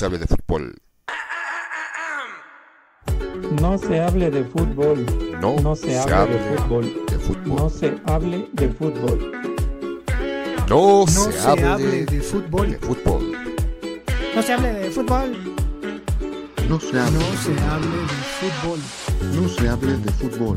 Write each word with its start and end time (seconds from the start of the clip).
No 0.00 0.06
se 0.06 0.06
hable 0.06 0.18
de 0.20 0.26
fútbol. 0.28 0.74
No 3.60 3.76
se 3.76 4.00
hable 4.00 4.30
de 4.30 4.44
fútbol. 4.44 5.06
No, 5.42 5.56
No 5.60 5.76
se 5.76 5.98
hable 5.98 6.38
de 6.38 6.56
fútbol. 6.56 7.06
de 7.06 7.18
fútbol. 7.18 7.56
No 7.56 7.68
se 7.68 8.00
hable 8.06 8.48
de 8.54 8.68
fútbol. 8.70 9.32
No, 10.70 11.00
No 11.00 11.06
se, 11.06 11.32
se 11.32 11.40
hable, 11.46 11.64
hable 11.66 11.84
de, 11.90 12.06
de 12.06 12.20
fútbol. 12.22 12.70
de 12.70 12.78
fútbol. 12.78 13.32
No 14.34 14.42
se 14.42 14.52
hable 14.54 14.72
de 14.72 14.90
fútbol. 14.90 15.54
No 16.66 16.80
se 16.80 16.98
hable, 16.98 17.18
No 17.18 17.36
se 17.36 17.52
hable 17.60 17.96
de 17.98 18.08
fútbol. 18.40 18.80
no 19.34 19.48
se 19.50 19.68
hable 19.68 19.96
de 19.98 20.12
fútbol. 20.12 20.56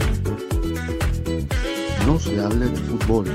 No 2.07 2.17
se 2.17 2.39
hable 2.39 2.65
de 2.67 2.77
fútbol. 2.77 3.25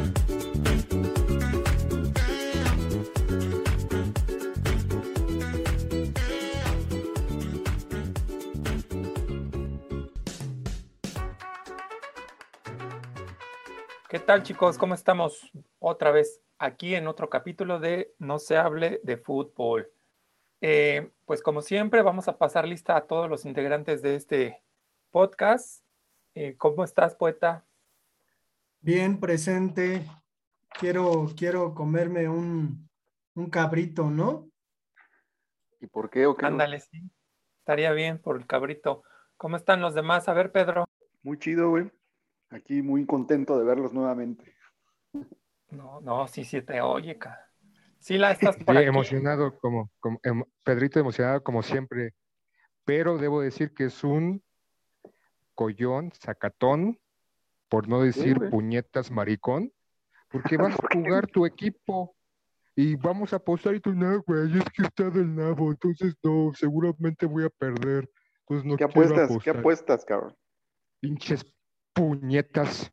Tal 14.28 14.42
chicos? 14.42 14.76
¿Cómo 14.76 14.92
estamos? 14.92 15.50
Otra 15.78 16.10
vez 16.10 16.42
aquí 16.58 16.94
en 16.94 17.06
otro 17.06 17.30
capítulo 17.30 17.80
de 17.80 18.14
No 18.18 18.38
se 18.38 18.58
hable 18.58 19.00
de 19.02 19.16
fútbol. 19.16 19.90
Eh, 20.60 21.12
pues 21.24 21.40
como 21.40 21.62
siempre 21.62 22.02
vamos 22.02 22.28
a 22.28 22.36
pasar 22.36 22.68
lista 22.68 22.94
a 22.94 23.06
todos 23.06 23.30
los 23.30 23.46
integrantes 23.46 24.02
de 24.02 24.16
este 24.16 24.62
podcast. 25.10 25.82
Eh, 26.34 26.56
¿Cómo 26.58 26.84
estás, 26.84 27.14
poeta? 27.14 27.64
Bien 28.80 29.18
presente. 29.18 30.04
Quiero, 30.78 31.28
quiero 31.34 31.74
comerme 31.74 32.28
un, 32.28 32.86
un 33.34 33.48
cabrito, 33.48 34.10
¿no? 34.10 34.50
¿Y 35.80 35.86
por 35.86 36.10
qué 36.10 36.26
o 36.26 36.36
qué? 36.36 36.42
no? 36.42 36.48
Ándale, 36.48 36.80
sí. 36.80 37.00
Estaría 37.60 37.92
bien 37.92 38.18
por 38.18 38.36
el 38.36 38.46
cabrito. 38.46 39.04
¿Cómo 39.38 39.56
están 39.56 39.80
los 39.80 39.94
demás? 39.94 40.28
A 40.28 40.34
ver, 40.34 40.52
Pedro. 40.52 40.84
Muy 41.22 41.38
chido, 41.38 41.70
güey. 41.70 41.90
Aquí 42.50 42.82
muy 42.82 43.04
contento 43.04 43.58
de 43.58 43.64
verlos 43.64 43.92
nuevamente. 43.92 44.54
No, 45.70 46.00
no, 46.00 46.26
sí, 46.28 46.44
sí 46.44 46.62
te 46.62 46.80
oye, 46.80 47.18
ca. 47.18 47.50
Sí, 47.98 48.16
la 48.16 48.30
estás 48.30 48.56
por 48.56 48.74
Sí, 48.74 48.78
aquí. 48.78 48.88
emocionado 48.88 49.58
como, 49.58 49.90
como 50.00 50.18
em- 50.22 50.44
Pedrito 50.64 50.98
emocionado 50.98 51.42
como 51.42 51.62
siempre, 51.62 52.14
pero 52.84 53.18
debo 53.18 53.42
decir 53.42 53.74
que 53.74 53.84
es 53.84 54.02
un 54.02 54.42
collón, 55.54 56.12
sacatón, 56.12 56.98
por 57.68 57.88
no 57.88 58.00
decir 58.00 58.38
puñetas 58.48 59.10
maricón, 59.10 59.72
porque 60.30 60.56
vas 60.74 60.74
a 60.80 60.88
jugar 60.94 61.26
tu 61.26 61.44
equipo 61.44 62.16
y 62.74 62.94
vamos 62.94 63.32
a 63.32 63.36
apostar 63.36 63.74
y 63.74 63.80
tú, 63.80 63.92
no, 63.92 64.22
güey, 64.22 64.56
es 64.56 64.64
que 64.70 64.82
está 64.84 65.10
del 65.10 65.34
nabo, 65.34 65.70
entonces 65.70 66.14
no, 66.22 66.52
seguramente 66.54 67.26
voy 67.26 67.44
a 67.44 67.50
perder, 67.50 68.08
entonces 68.40 68.64
no 68.64 68.76
¿Qué 68.76 68.86
quiero 68.86 69.00
apuestas? 69.02 69.28
¿Qué 69.28 69.34
apostar. 69.34 69.58
apuestas, 69.58 70.04
cabrón? 70.04 70.36
Pinches 71.00 71.44
puñetas. 71.98 72.92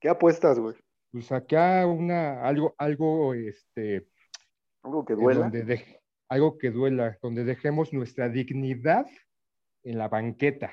¿Qué 0.00 0.08
apuestas, 0.08 0.58
güey? 0.58 0.74
Pues 1.12 1.30
acá 1.30 1.86
una, 1.86 2.42
algo, 2.42 2.74
algo, 2.78 3.34
este, 3.34 4.08
Algo 4.82 5.04
que 5.04 5.14
duela. 5.14 5.40
donde 5.42 6.00
algo 6.28 6.58
que 6.58 6.70
duela, 6.70 7.16
donde 7.22 7.44
dejemos 7.44 7.92
nuestra 7.92 8.28
dignidad 8.28 9.06
en 9.84 9.98
la 9.98 10.08
banqueta, 10.08 10.72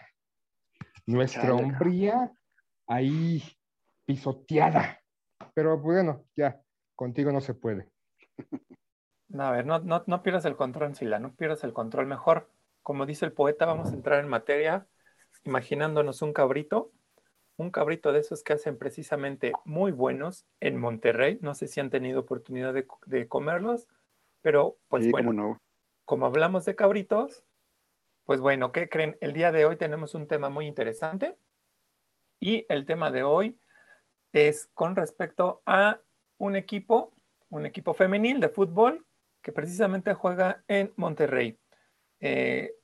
nuestra 1.06 1.44
Chale, 1.44 1.54
hombría 1.54 2.32
ahí 2.88 3.44
pisoteada. 4.06 5.00
Pero 5.54 5.80
bueno, 5.80 6.26
ya, 6.36 6.62
contigo 6.96 7.32
no 7.32 7.42
se 7.42 7.54
puede. 7.54 7.90
No, 9.30 9.44
a 9.44 9.52
ver, 9.52 9.66
no, 9.66 9.80
no, 9.80 10.04
no 10.08 10.24
pierdas 10.24 10.46
el 10.46 10.56
control, 10.56 10.96
Sila, 10.96 11.20
no 11.20 11.36
pierdas 11.36 11.64
el 11.64 11.74
control. 11.74 12.08
Mejor, 12.08 12.50
como 12.82 13.06
dice 13.06 13.26
el 13.26 13.34
poeta, 13.34 13.66
vamos 13.66 13.92
a 13.92 13.94
entrar 13.94 14.20
en 14.20 14.30
materia 14.30 14.88
imaginándonos 15.44 16.22
un 16.22 16.34
cabrito, 16.34 16.92
un 17.58 17.72
cabrito 17.72 18.14
de 18.14 18.20
esos 18.20 18.44
que 18.44 18.54
hacen 18.54 18.78
precisamente 18.78 19.52
muy 19.66 19.92
buenos 19.92 20.46
en 20.60 20.78
Monterrey. 20.78 21.40
No 21.42 21.56
sé 21.56 21.68
si 21.68 21.80
han 21.80 21.90
tenido 21.90 22.22
oportunidad 22.22 22.74
de, 22.74 22.88
de 23.06 23.28
comerlos, 23.28 23.88
pero 24.42 24.78
pues 24.88 25.06
sí, 25.06 25.12
bueno, 25.12 25.34
no. 25.34 25.62
como 26.06 26.26
hablamos 26.26 26.66
de 26.66 26.76
cabritos, 26.76 27.44
pues 28.26 28.40
bueno, 28.40 28.72
¿qué 28.72 28.90
creen? 28.90 29.18
El 29.22 29.34
día 29.34 29.52
de 29.52 29.66
hoy 29.66 29.78
tenemos 29.78 30.14
un 30.14 30.28
tema 30.28 30.50
muy 30.50 30.68
interesante 30.68 31.38
y 32.40 32.66
el 32.70 32.86
tema 32.86 33.10
de 33.12 33.24
hoy 33.24 33.60
es 34.34 34.70
con 34.74 34.96
respecto 34.96 35.64
a 35.66 36.00
un 36.38 36.56
equipo, 36.56 37.14
un 37.50 37.66
equipo 37.66 37.94
femenil 37.94 38.40
de 38.40 38.50
fútbol 38.50 39.06
que 39.42 39.52
precisamente 39.52 40.14
juega 40.14 40.64
en 40.68 40.94
Monterrey. 40.98 41.58
Eh, 42.20 42.76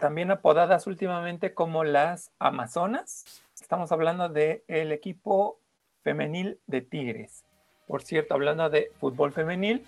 también 0.00 0.30
apodadas 0.30 0.86
últimamente 0.86 1.54
como 1.54 1.84
las 1.84 2.30
Amazonas. 2.38 3.42
Estamos 3.60 3.90
hablando 3.92 4.28
del 4.28 4.92
equipo 4.92 5.60
femenil 6.02 6.60
de 6.66 6.82
Tigres. 6.82 7.44
Por 7.86 8.02
cierto, 8.02 8.34
hablando 8.34 8.68
de 8.70 8.92
fútbol 9.00 9.32
femenil, 9.32 9.86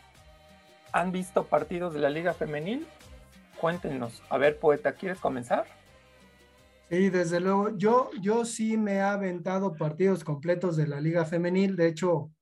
¿han 0.92 1.12
visto 1.12 1.44
partidos 1.44 1.94
de 1.94 2.00
la 2.00 2.10
Liga 2.10 2.34
Femenil? 2.34 2.86
Cuéntenos. 3.60 4.22
A 4.30 4.38
ver, 4.38 4.58
poeta, 4.58 4.92
¿quieres 4.92 5.18
comenzar? 5.18 5.66
Sí, 6.88 7.10
desde 7.10 7.40
luego. 7.40 7.76
Yo, 7.76 8.10
yo 8.20 8.44
sí 8.44 8.76
me 8.76 8.94
he 8.94 9.00
aventado 9.00 9.74
partidos 9.74 10.24
completos 10.24 10.76
de 10.76 10.88
la 10.88 11.00
Liga 11.00 11.24
Femenil. 11.24 11.76
De 11.76 11.86
hecho, 11.86 12.32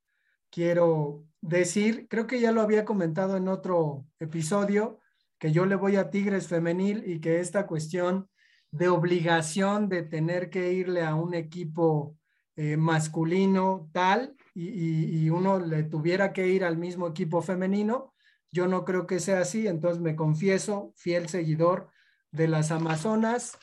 quiero 0.50 1.24
decir, 1.40 2.08
creo 2.08 2.26
que 2.26 2.40
ya 2.40 2.52
lo 2.52 2.62
había 2.62 2.84
comentado 2.84 3.36
en 3.36 3.48
otro 3.48 4.04
episodio, 4.18 5.00
que 5.38 5.52
yo 5.52 5.66
le 5.66 5.74
voy 5.76 5.96
a 5.96 6.10
Tigres 6.10 6.48
Femenil 6.48 7.04
y 7.06 7.20
que 7.20 7.40
esta 7.40 7.66
cuestión 7.66 8.28
de 8.70 8.88
obligación 8.88 9.88
de 9.88 10.02
tener 10.02 10.50
que 10.50 10.72
irle 10.72 11.02
a 11.02 11.14
un 11.14 11.34
equipo 11.34 12.16
eh, 12.56 12.76
masculino 12.76 13.88
tal 13.92 14.34
y, 14.54 15.24
y- 15.24 15.30
uno 15.30 15.58
le 15.60 15.84
tuviera 15.84 16.32
que 16.32 16.48
ir 16.48 16.64
al 16.64 16.76
mismo 16.76 17.06
equipo 17.06 17.40
femenino, 17.40 18.14
yo 18.50 18.66
no 18.66 18.84
creo 18.84 19.06
que 19.06 19.20
sea 19.20 19.40
así. 19.40 19.66
Entonces 19.68 20.02
me 20.02 20.16
confieso 20.16 20.92
fiel 20.96 21.28
seguidor 21.28 21.88
de 22.32 22.48
las 22.48 22.70
Amazonas 22.70 23.58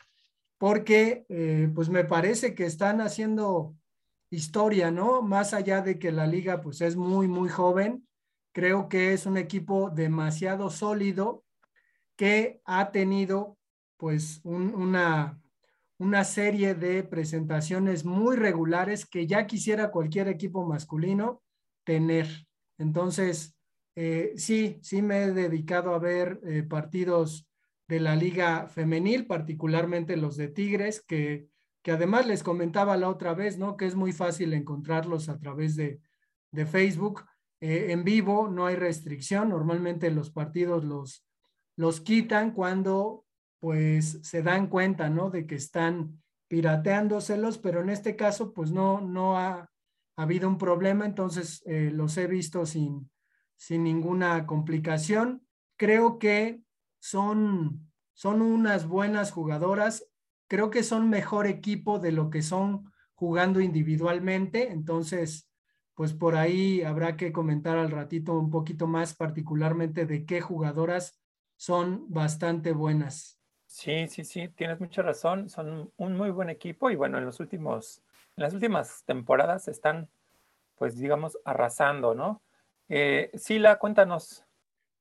porque 0.58 1.26
eh, 1.30 1.70
pues 1.76 1.90
me 1.90 2.06
parece 2.06 2.56
que 2.56 2.66
están 2.66 3.02
haciendo 3.02 3.76
historia, 4.30 4.92
¿no? 4.92 5.22
Más 5.22 5.54
allá 5.54 5.82
de 5.82 6.00
que 6.00 6.12
la 6.12 6.28
liga 6.28 6.62
pues 6.62 6.82
es 6.82 6.96
muy, 6.96 7.28
muy 7.28 7.50
joven, 7.50 8.08
creo 8.54 8.90
que 8.90 9.14
es 9.14 9.26
un 9.26 9.38
equipo 9.38 9.90
demasiado 9.90 10.70
sólido 10.70 11.45
que 12.16 12.62
ha 12.66 12.92
tenido 12.92 13.58
pues 13.98 14.42
un- 14.44 14.74
una, 14.76 15.42
una 15.98 16.24
serie 16.24 16.76
de 16.76 17.04
presentaciones 17.04 18.06
muy 18.06 18.36
regulares 18.36 19.06
que 19.06 19.28
ya 19.28 19.48
quisiera 19.48 19.92
cualquier 19.92 20.28
equipo 20.28 20.66
masculino 20.66 21.42
tener. 21.86 22.28
Entonces, 22.78 23.56
eh, 23.96 24.34
sí, 24.36 24.80
sí 24.82 25.02
me 25.02 25.24
he 25.24 25.32
dedicado 25.32 25.94
a 25.94 26.00
ver 26.00 26.40
eh, 26.46 26.64
partidos 26.64 27.48
de 27.88 28.00
la 28.00 28.16
liga 28.16 28.68
femenil, 28.68 29.28
particularmente 29.28 30.18
los 30.18 30.36
de 30.38 30.48
Tigres, 30.50 31.02
que, 31.02 31.48
que 31.84 31.92
además 31.92 32.26
les 32.26 32.44
comentaba 32.44 32.98
la 32.98 33.10
otra 33.10 33.34
vez, 33.34 33.58
¿no? 33.58 33.78
Que 33.78 33.86
es 33.86 33.96
muy 33.96 34.12
fácil 34.12 34.54
encontrarlos 34.54 35.30
a 35.30 35.38
través 35.40 35.76
de, 35.76 36.02
de 36.52 36.66
Facebook. 36.66 37.24
Eh, 37.62 37.88
en 37.92 38.04
vivo 38.04 38.50
no 38.50 38.66
hay 38.66 38.76
restricción, 38.76 39.50
normalmente 39.50 40.12
los 40.12 40.32
partidos 40.32 40.84
los, 40.84 41.25
los 41.76 42.02
quitan 42.02 42.52
cuando 42.52 43.26
pues 43.60 44.20
se 44.22 44.44
dan 44.44 44.68
cuenta, 44.68 45.10
¿no? 45.10 45.30
De 45.30 45.48
que 45.48 45.56
están 45.56 46.22
pirateándoselos, 46.48 47.58
pero 47.58 47.82
en 47.82 47.90
este 47.90 48.16
caso 48.16 48.54
pues 48.54 48.72
no, 48.72 49.02
no 49.02 49.38
ha, 49.38 49.70
habido 50.18 50.48
un 50.48 50.58
problema, 50.58 51.06
entonces 51.06 51.62
eh, 51.66 51.92
los 51.92 52.16
he 52.18 52.28
visto 52.28 52.66
sin, 52.66 53.10
sin 53.58 53.84
ninguna 53.84 54.46
complicación. 54.46 55.46
Creo 55.78 56.20
que 56.20 56.62
son, 57.00 57.92
son 58.14 58.42
unas 58.42 58.88
buenas 58.88 59.32
jugadoras, 59.32 60.08
creo 60.48 60.70
que 60.70 60.84
son 60.84 61.10
mejor 61.10 61.48
equipo 61.48 62.00
de 62.00 62.14
lo 62.14 62.30
que 62.30 62.44
son 62.44 62.92
jugando 63.16 63.60
individualmente, 63.60 64.72
entonces 64.72 65.50
pues 65.96 66.14
por 66.14 66.36
ahí 66.36 66.82
habrá 66.82 67.16
que 67.16 67.32
comentar 67.32 67.78
al 67.78 67.90
ratito 67.90 68.38
un 68.38 68.50
poquito 68.50 68.86
más 68.86 69.16
particularmente 69.16 70.06
de 70.06 70.26
qué 70.26 70.42
jugadoras 70.42 71.20
son 71.56 72.12
bastante 72.12 72.72
buenas. 72.74 73.40
Sí, 73.66 74.08
sí, 74.08 74.24
sí, 74.24 74.48
tienes 74.50 74.80
mucha 74.80 75.02
razón. 75.02 75.50
Son 75.50 75.92
un 75.98 76.16
muy 76.16 76.32
buen 76.32 76.50
equipo 76.50 76.90
y 76.90 76.96
bueno, 76.96 77.18
en 77.18 77.26
los 77.26 77.40
últimos, 77.40 78.02
en 78.38 78.44
las 78.44 78.54
últimas 78.54 79.04
temporadas 79.06 79.68
están, 79.68 80.10
pues 80.76 80.98
digamos, 80.98 81.38
arrasando, 81.44 82.16
¿no? 82.16 82.42
Eh, 82.88 83.32
Sila, 83.36 83.78
cuéntanos. 83.78 84.46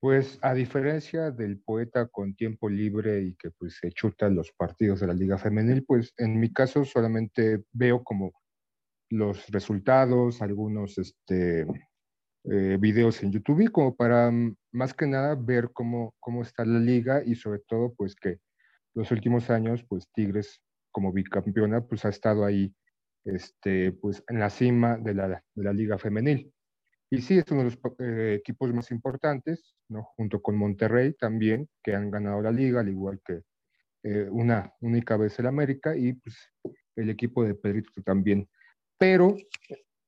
Pues 0.01 0.39
a 0.43 0.53
diferencia 0.55 1.31
del 1.31 1.61
poeta 1.61 2.09
con 2.09 2.35
tiempo 2.35 2.69
libre 2.69 3.23
y 3.23 3.35
que 3.37 3.51
pues 3.51 3.79
se 3.81 3.91
chuta 3.91 4.29
los 4.29 4.53
partidos 4.53 5.01
de 5.01 5.07
la 5.07 5.15
Liga 5.15 5.39
Femenil, 5.39 5.85
pues 5.85 6.13
en 6.19 6.39
mi 6.39 6.53
caso 6.53 6.85
solamente 6.85 7.65
veo 7.73 8.05
como 8.05 8.33
los 9.09 9.47
resultados, 9.49 10.43
algunos 10.43 10.99
este, 10.99 11.67
eh, 12.45 12.77
videos 12.81 13.23
en 13.23 13.33
YouTube 13.33 13.63
y 13.63 13.69
como 13.69 13.97
para 13.97 14.31
mm, 14.31 14.57
más 14.73 14.95
que 14.95 15.07
nada 15.07 15.35
ver 15.35 15.71
cómo, 15.73 16.15
cómo 16.21 16.43
está 16.43 16.65
la 16.65 16.79
liga 16.79 17.23
y 17.25 17.35
sobre 17.35 17.61
todo 17.61 17.95
pues 17.95 18.15
que 18.15 18.39
los 18.95 19.11
últimos 19.11 19.51
años 19.51 19.85
pues 19.89 20.09
Tigres 20.13 20.61
como 20.91 21.13
bicampeona 21.13 21.81
pues 21.81 22.05
ha 22.05 22.11
estado 22.11 22.45
ahí 22.45 22.75
este, 23.25 23.93
pues 23.93 24.23
en 24.29 24.39
la 24.39 24.51
cima 24.51 24.99
de 24.99 25.15
la, 25.15 25.29
de 25.55 25.65
la 25.65 25.73
liga 25.73 25.99
femenil. 25.99 26.53
Y 27.11 27.21
sí, 27.23 27.39
es 27.39 27.45
uno 27.51 27.65
de 27.65 27.71
los 27.71 27.79
eh, 28.01 28.35
equipos 28.41 28.73
más 28.75 28.91
importantes, 28.91 29.75
¿no? 29.89 30.03
junto 30.17 30.43
con 30.43 30.57
Monterrey 30.57 31.15
también, 31.15 31.69
que 31.83 31.95
han 31.95 32.11
ganado 32.11 32.43
la 32.43 32.51
liga, 32.51 32.81
al 32.81 32.89
igual 32.89 33.21
que 33.25 33.43
eh, 34.03 34.29
una 34.31 34.73
única 34.81 35.17
vez 35.17 35.39
el 35.39 35.47
América 35.47 35.97
y 35.97 36.15
pues, 36.15 36.37
el 36.97 37.11
equipo 37.11 37.45
de 37.45 37.55
Pedrito 37.55 38.03
también. 38.03 38.49
Pero 38.99 39.37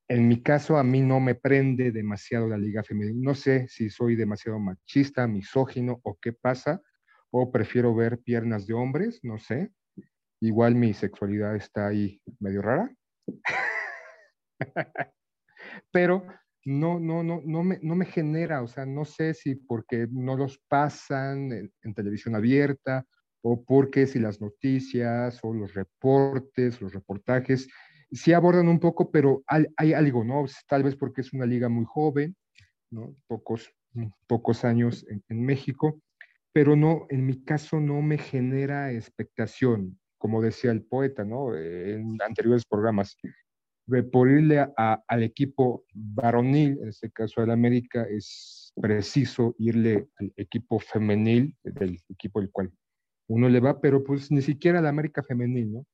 en 0.08 0.28
mi 0.28 0.42
caso, 0.42 0.78
a 0.78 0.84
mí 0.84 1.00
no 1.00 1.18
me 1.18 1.34
prende 1.34 1.90
demasiado 1.90 2.48
la 2.48 2.56
liga 2.56 2.84
femenil. 2.84 3.20
No 3.20 3.34
sé 3.34 3.66
si 3.68 3.90
soy 3.90 4.14
demasiado 4.14 4.58
machista, 4.60 5.26
misógino 5.26 6.00
o 6.04 6.16
qué 6.20 6.32
pasa, 6.32 6.80
o 7.30 7.50
prefiero 7.50 7.94
ver 7.94 8.20
piernas 8.20 8.66
de 8.66 8.74
hombres, 8.74 9.20
no 9.24 9.38
sé. 9.38 9.72
Igual 10.40 10.76
mi 10.76 10.94
sexualidad 10.94 11.56
está 11.56 11.88
ahí 11.88 12.20
medio 12.38 12.62
rara. 12.62 12.94
Pero 15.92 16.26
no, 16.64 17.00
no, 17.00 17.22
no, 17.22 17.40
no 17.44 17.62
me, 17.64 17.78
no 17.82 17.96
me 17.96 18.06
genera, 18.06 18.62
o 18.62 18.68
sea, 18.68 18.86
no 18.86 19.04
sé 19.04 19.34
si 19.34 19.56
porque 19.56 20.06
no 20.10 20.36
los 20.36 20.58
pasan 20.68 21.52
en, 21.52 21.72
en 21.82 21.94
televisión 21.94 22.36
abierta 22.36 23.04
o 23.42 23.64
porque 23.64 24.06
si 24.06 24.18
las 24.18 24.40
noticias 24.40 25.40
o 25.42 25.52
los 25.52 25.74
reportes, 25.74 26.80
los 26.80 26.92
reportajes 26.92 27.68
sí 28.16 28.32
abordan 28.32 28.68
un 28.68 28.80
poco, 28.80 29.10
pero 29.10 29.42
hay, 29.46 29.92
algo, 29.92 30.24
¿no? 30.24 30.44
Tal 30.68 30.82
vez 30.82 30.96
porque 30.96 31.20
es 31.20 31.32
una 31.32 31.46
liga 31.46 31.68
muy 31.68 31.84
joven, 31.84 32.36
¿no? 32.90 33.14
Pocos, 33.26 33.70
pocos 34.26 34.64
años 34.64 35.06
en, 35.08 35.44
México, 35.44 36.00
pero 36.52 36.76
no, 36.76 37.06
en 37.10 37.26
mi 37.26 37.44
caso 37.44 37.80
no 37.80 38.02
me 38.02 38.18
genera 38.18 38.92
expectación, 38.92 39.98
como 40.18 40.42
decía 40.42 40.70
el 40.70 40.82
poeta, 40.82 41.24
¿no? 41.24 41.56
En 41.56 42.20
anteriores 42.22 42.64
programas. 42.64 43.16
Por 44.10 44.28
irle 44.30 44.66
al 44.76 45.22
equipo 45.22 45.84
varonil, 45.94 46.78
en 46.82 46.88
este 46.88 47.10
caso 47.10 47.40
del 47.40 47.50
América, 47.50 48.04
es 48.10 48.72
preciso 48.74 49.54
irle 49.58 50.08
al 50.18 50.32
equipo 50.36 50.80
femenil, 50.80 51.54
del 51.62 52.00
equipo 52.08 52.40
al 52.40 52.50
cual 52.50 52.72
uno 53.28 53.48
le 53.48 53.60
va, 53.60 53.80
pero 53.80 54.04
pues 54.04 54.30
ni 54.30 54.42
siquiera 54.42 54.78
al 54.78 54.86
América 54.86 55.22
femenil, 55.22 55.72
¿no? 55.72 55.86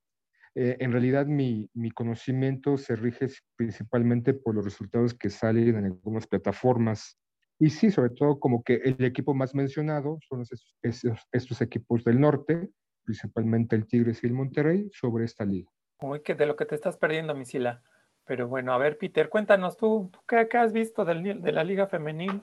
Eh, 0.55 0.77
en 0.81 0.93
realidad 0.93 1.27
mi, 1.27 1.71
mi, 1.73 1.91
conocimiento 1.91 2.77
se 2.77 2.95
rige 2.95 3.29
principalmente 3.57 4.35
por 4.35 4.55
los 4.55 4.65
resultados 4.65 5.15
que 5.15 5.31
salen 5.31 5.77
en 5.77 5.85
algunas 5.87 6.27
plataformas. 6.27 7.19
Y 7.59 7.71
sí, 7.71 7.91
sobre 7.91 8.11
todo 8.11 8.39
como 8.39 8.63
que 8.63 8.75
el 8.75 9.03
equipo 9.05 9.35
más 9.35 9.55
mencionado 9.55 10.19
son 10.29 10.43
esos, 10.43 10.77
esos, 10.83 11.21
estos 11.33 11.61
equipos 11.63 12.05
del 12.05 12.21
norte, 12.21 12.71
principalmente 13.05 13.77
el 13.77 13.87
Tigres 13.87 14.23
y 14.23 14.27
el 14.27 14.35
Monterrey, 14.35 14.91
sobre 14.93 15.25
esta 15.25 15.45
liga. 15.45 15.71
Uy, 16.01 16.23
que 16.23 16.35
de 16.35 16.47
lo 16.47 16.57
que 16.57 16.67
te 16.67 16.75
estás 16.75 16.97
perdiendo, 16.97 17.35
Misila. 17.35 17.83
Pero 18.25 18.47
bueno, 18.49 18.73
a 18.73 18.79
ver, 18.79 18.99
Peter, 18.99 19.29
cuéntanos 19.29 19.77
tú, 19.77 20.11
¿qué, 20.29 20.49
qué 20.49 20.59
has 20.59 20.73
visto 20.73 21.05
del, 21.05 21.43
de 21.43 21.53
la 21.53 21.65
Liga 21.65 21.87
Femenil 21.87 22.43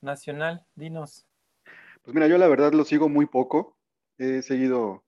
Nacional? 0.00 0.64
Dinos. 0.74 1.26
Pues 2.02 2.14
mira, 2.14 2.26
yo 2.26 2.38
la 2.38 2.48
verdad 2.48 2.72
lo 2.72 2.84
sigo 2.84 3.08
muy 3.08 3.26
poco. 3.26 3.76
He 4.18 4.42
seguido 4.42 5.04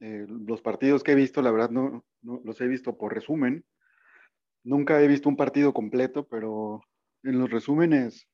eh, 0.00 0.26
los 0.28 0.62
partidos 0.62 1.02
que 1.02 1.12
he 1.12 1.16
visto, 1.16 1.42
la 1.42 1.50
verdad, 1.50 1.70
no, 1.70 2.04
no, 2.22 2.40
los 2.44 2.60
he 2.60 2.66
visto 2.66 2.96
por 2.96 3.14
resumen. 3.14 3.64
Nunca 4.64 5.00
he 5.00 5.08
visto 5.08 5.28
un 5.28 5.36
partido 5.36 5.72
completo, 5.72 6.26
pero 6.28 6.82
en 7.22 7.38
los 7.38 7.50
resúmenes 7.50 8.28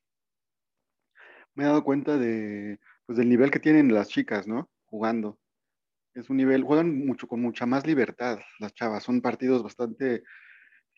me 1.55 1.65
he 1.65 1.67
dado 1.67 1.85
cuenta 1.85 2.19
de, 2.19 2.81
pues, 3.07 3.19
del 3.19 3.29
nivel 3.29 3.51
que 3.51 3.61
tienen 3.61 3.93
las 3.95 4.09
chicas, 4.09 4.47
¿no? 4.47 4.71
Jugando. 4.87 5.39
Es 6.15 6.31
un 6.31 6.37
nivel, 6.37 6.63
juegan 6.63 7.07
mucho, 7.07 7.27
con 7.27 7.41
mucha 7.41 7.67
más 7.67 7.87
libertad 7.87 8.39
las 8.59 8.75
chavas. 8.75 9.03
Son 9.03 9.21
partidos 9.21 9.63
bastante 9.63 10.23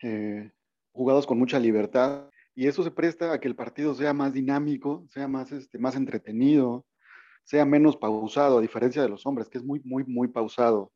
eh, 0.03 0.51
jugados 0.91 1.25
con 1.25 1.39
mucha 1.39 1.59
libertad. 1.59 2.29
Y 2.55 2.67
eso 2.67 2.83
se 2.83 2.91
presta 2.91 3.31
a 3.31 3.39
que 3.39 3.47
el 3.47 3.55
partido 3.55 3.93
sea 3.93 4.13
más 4.13 4.33
dinámico, 4.33 5.05
sea 5.09 5.27
más, 5.27 5.51
este, 5.51 5.77
más 5.77 5.95
entretenido, 5.95 6.85
sea 7.47 7.63
menos 7.65 7.95
pausado, 7.95 8.57
a 8.57 8.61
diferencia 8.61 9.01
de 9.01 9.07
los 9.07 9.25
hombres, 9.25 9.47
que 9.47 9.57
es 9.57 9.63
muy, 9.63 9.79
muy, 9.85 10.03
muy 10.03 10.27
pausado. 10.27 10.91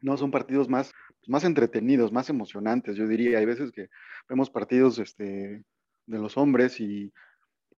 No, 0.00 0.16
son 0.16 0.32
partidos 0.32 0.68
más, 0.68 0.92
más 1.28 1.44
entretenidos, 1.44 2.10
más 2.10 2.28
emocionantes, 2.28 2.96
yo 2.96 3.06
diría. 3.06 3.38
Hay 3.38 3.46
veces 3.46 3.70
que 3.70 3.88
vemos 4.28 4.50
partidos 4.50 4.98
este, 4.98 5.64
de 6.06 6.18
los 6.18 6.36
hombres 6.36 6.80
y, 6.80 7.12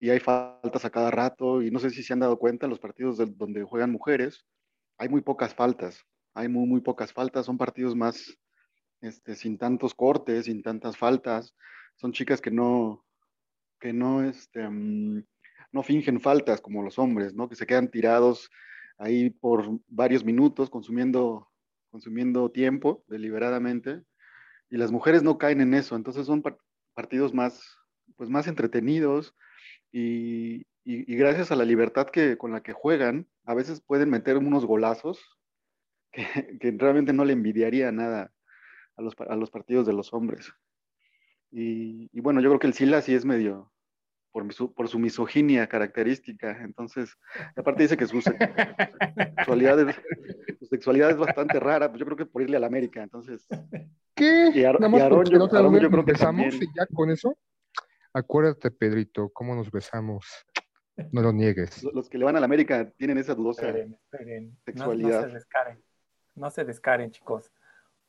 y, 0.01 0.09
hay 0.09 0.21
faltas 0.21 0.87
a 0.87 0.91
cada 0.91 1.11
rato, 1.11 1.61
y 1.61 1.71
no 1.71 1.79
sé 1.79 1.91
si 1.91 2.03
se 2.03 2.15
han 2.15 2.21
dado 2.21 2.39
cuenta, 2.39 2.67
los 2.67 2.79
partidos 2.79 3.19
de, 3.19 3.27
donde 3.27 3.63
juegan 3.63 3.93
mujeres, 3.93 4.47
hay 4.97 5.11
muy 5.11 5.21
pocas 5.21 5.55
faltas, 5.55 6.03
hay 6.33 6.49
muy, 6.49 6.67
muy 6.67 6.81
pocas 6.81 7.13
faltas, 7.13 7.45
son 7.45 7.59
partidos 7.59 7.95
más 7.95 8.39
este, 9.03 9.35
sin 9.35 9.59
tantos 9.59 9.93
cortes, 9.95 10.47
sin 10.47 10.63
tantas 10.63 10.97
faltas, 10.97 11.55
son 11.97 12.13
chicas 12.13 12.41
que 12.41 12.51
no, 12.51 13.05
que 13.79 13.93
no, 13.93 14.25
este, 14.25 14.67
um, 14.67 15.23
no 15.75 15.83
fingen 15.83 16.21
faltas 16.21 16.61
como 16.61 16.83
los 16.83 17.01
hombres, 17.01 17.35
¿no? 17.35 17.49
Que 17.49 17.57
se 17.57 17.67
quedan 17.67 17.91
tirados 17.91 18.49
ahí 18.97 19.31
por 19.31 19.81
varios 19.89 20.25
minutos 20.25 20.71
consumiendo, 20.71 21.51
consumiendo 21.91 22.51
tiempo 22.53 23.05
deliberadamente 23.09 24.03
y 24.71 24.77
las 24.77 24.93
mujeres 24.93 25.25
no 25.25 25.37
caen 25.37 25.61
en 25.61 25.75
eso, 25.75 25.97
entonces 25.97 26.27
son 26.27 26.45
partidos 26.95 27.35
más, 27.35 27.77
pues 28.17 28.31
más 28.31 28.47
entretenidos 28.47 29.35
y, 29.91 30.65
gracias 30.85 31.51
a 31.51 31.57
la 31.57 31.65
libertad 31.65 32.07
que, 32.07 32.37
con 32.37 32.53
la 32.53 32.63
que 32.63 32.73
juegan, 32.73 33.27
a 33.45 33.55
veces 33.55 33.81
pueden 33.81 34.11
meter 34.11 34.37
unos 34.37 34.65
golazos 34.65 35.21
que, 36.13 36.59
que 36.61 36.71
realmente 36.79 37.13
no 37.13 37.25
le 37.25 37.33
envidiaría 37.33 37.91
nada 37.91 38.33
a 38.97 39.03
los, 39.03 39.15
a 39.29 39.35
los 39.35 39.51
partidos 39.51 39.87
de 39.87 39.93
los 39.93 40.13
hombres. 40.13 40.53
Y, 41.51 42.11
y, 42.13 42.21
bueno, 42.21 42.41
yo 42.41 42.51
creo 42.51 42.61
que 42.61 42.67
el 42.69 42.75
Sila 42.75 43.01
sí 43.03 43.15
es 43.15 43.25
medio, 43.25 43.73
por, 44.35 44.53
su, 44.53 44.75
por 44.75 44.89
su 44.89 44.99
misoginia 44.99 45.69
característica. 45.69 46.61
Entonces, 46.65 47.17
aparte 47.55 47.85
dice 47.85 47.97
que 47.97 48.07
su, 48.09 48.21
sexualidad 48.21 49.89
es, 49.89 49.97
su 50.59 50.67
sexualidad 50.67 51.11
es 51.11 51.17
bastante 51.17 51.61
rara, 51.61 51.89
pues 51.89 52.01
yo 52.01 52.05
creo 52.05 52.17
que 52.17 52.27
por 52.27 52.43
irle 52.43 52.57
a 52.57 52.61
la 52.61 52.67
América, 52.67 53.01
entonces. 53.01 53.47
¿Qué? 54.17 54.51
Y, 54.53 54.65
Ar 54.65 54.79
y 54.81 54.85
Aarón, 55.01 55.27
yo, 55.27 55.45
Aarón, 55.53 55.81
yo 55.81 55.89
creo 55.89 56.05
que 56.05 56.13
besamos 56.13 56.51
también. 56.51 56.63
y 56.65 56.77
ya 56.77 56.85
con 56.93 57.13
eso. 57.13 57.39
Acuérdate, 58.13 58.73
Pedrito, 58.73 59.31
cómo 59.33 59.55
nos 59.55 59.71
besamos. 59.71 60.27
No 61.13 61.23
lo 61.23 61.33
niegues. 61.33 61.85
Los 61.95 62.09
que 62.09 62.19
le 62.19 62.25
van 62.25 62.35
a 62.35 62.41
la 62.41 62.47
América 62.47 62.91
tienen 62.97 63.19
esa 63.19 63.37
dudosa 63.37 63.69
Esperen, 63.69 63.95
esperen. 63.95 64.59
sexualidad. 64.65 65.21
No, 65.21 65.21
no 65.21 65.29
se 65.29 65.35
descaren. 65.35 65.85
No 66.35 66.51
se 66.51 66.65
descaren, 66.65 67.11
chicos. 67.13 67.53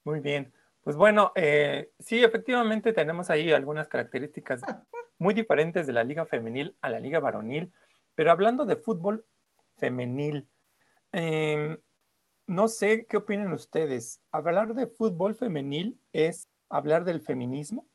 Muy 0.03 0.22
bien. 0.22 0.51
Pues 0.84 0.96
bueno, 0.96 1.32
eh, 1.36 1.91
sí, 2.00 2.24
efectivamente 2.24 2.94
tenemos 2.94 3.29
ahí 3.29 3.51
algunas 3.51 3.88
características 3.88 4.62
muy 5.17 5.34
diferentes 5.34 5.88
de 5.88 5.93
la 5.93 6.03
liga 6.03 6.25
femenil 6.25 6.75
a 6.81 6.89
la 6.89 7.00
liga 7.00 7.19
varonil, 7.19 7.72
pero 8.15 8.31
hablando 8.31 8.65
de 8.65 8.75
fútbol 8.75 9.25
femenil, 9.77 10.48
eh, 11.12 11.77
no 12.48 12.67
sé 12.67 13.05
qué 13.07 13.17
opinan 13.17 13.53
ustedes. 13.53 14.22
Hablar 14.31 14.74
de 14.74 14.88
fútbol 14.88 15.36
femenil 15.36 16.00
es 16.13 16.50
hablar 16.69 17.03
del 17.03 17.22
feminismo. 17.22 17.88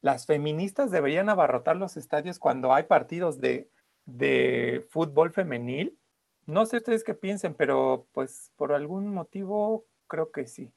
Las 0.00 0.26
feministas 0.26 0.90
deberían 0.90 1.28
abarrotar 1.28 1.76
los 1.76 1.96
estadios 1.96 2.38
cuando 2.38 2.74
hay 2.74 2.84
partidos 2.84 3.40
de, 3.40 3.70
de 4.04 4.86
fútbol 4.90 5.32
femenil. 5.32 5.98
No 6.46 6.66
sé 6.66 6.78
ustedes 6.78 7.04
qué 7.04 7.14
piensen, 7.14 7.54
pero 7.54 8.06
pues 8.12 8.52
por 8.56 8.72
algún 8.72 9.08
motivo 9.08 9.86
creo 10.06 10.30
que 10.30 10.46
sí. 10.46 10.72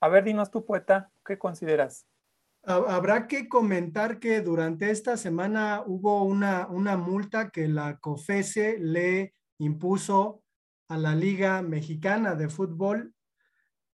A 0.00 0.08
ver, 0.08 0.24
dinos 0.24 0.50
tú, 0.50 0.64
poeta, 0.64 1.10
¿qué 1.24 1.38
consideras? 1.38 2.06
Habrá 2.66 3.26
que 3.26 3.46
comentar 3.46 4.18
que 4.18 4.40
durante 4.40 4.90
esta 4.90 5.18
semana 5.18 5.82
hubo 5.86 6.22
una, 6.22 6.66
una 6.68 6.96
multa 6.96 7.50
que 7.50 7.68
la 7.68 7.98
COFESE 7.98 8.78
le 8.78 9.34
impuso 9.58 10.42
a 10.88 10.96
la 10.96 11.14
Liga 11.14 11.60
Mexicana 11.60 12.34
de 12.34 12.48
Fútbol 12.48 13.14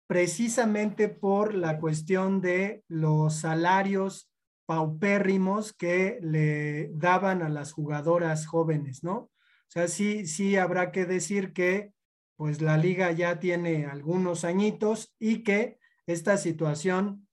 precisamente 0.07 1.09
por 1.09 1.53
la 1.53 1.79
cuestión 1.79 2.41
de 2.41 2.83
los 2.88 3.36
salarios 3.36 4.31
paupérrimos 4.65 5.74
que 5.74 6.19
le 6.21 6.89
daban 6.93 7.41
a 7.41 7.50
las 7.50 7.74
jugadoras 7.74 8.47
jóvenes, 8.47 9.03
¿no? 9.03 9.15
O 9.15 9.69
sea, 9.69 9.88
sí, 9.88 10.25
sí 10.27 10.55
habrá 10.55 10.91
que 10.91 11.05
decir 11.05 11.53
que 11.53 11.93
pues 12.38 12.62
la 12.62 12.77
liga 12.77 13.12
ya 13.12 13.39
tiene 13.39 13.86
algunos 13.86 14.43
añitos 14.43 15.13
y 15.19 15.43
que 15.43 15.79
esta 16.05 16.38
situación 16.38 17.26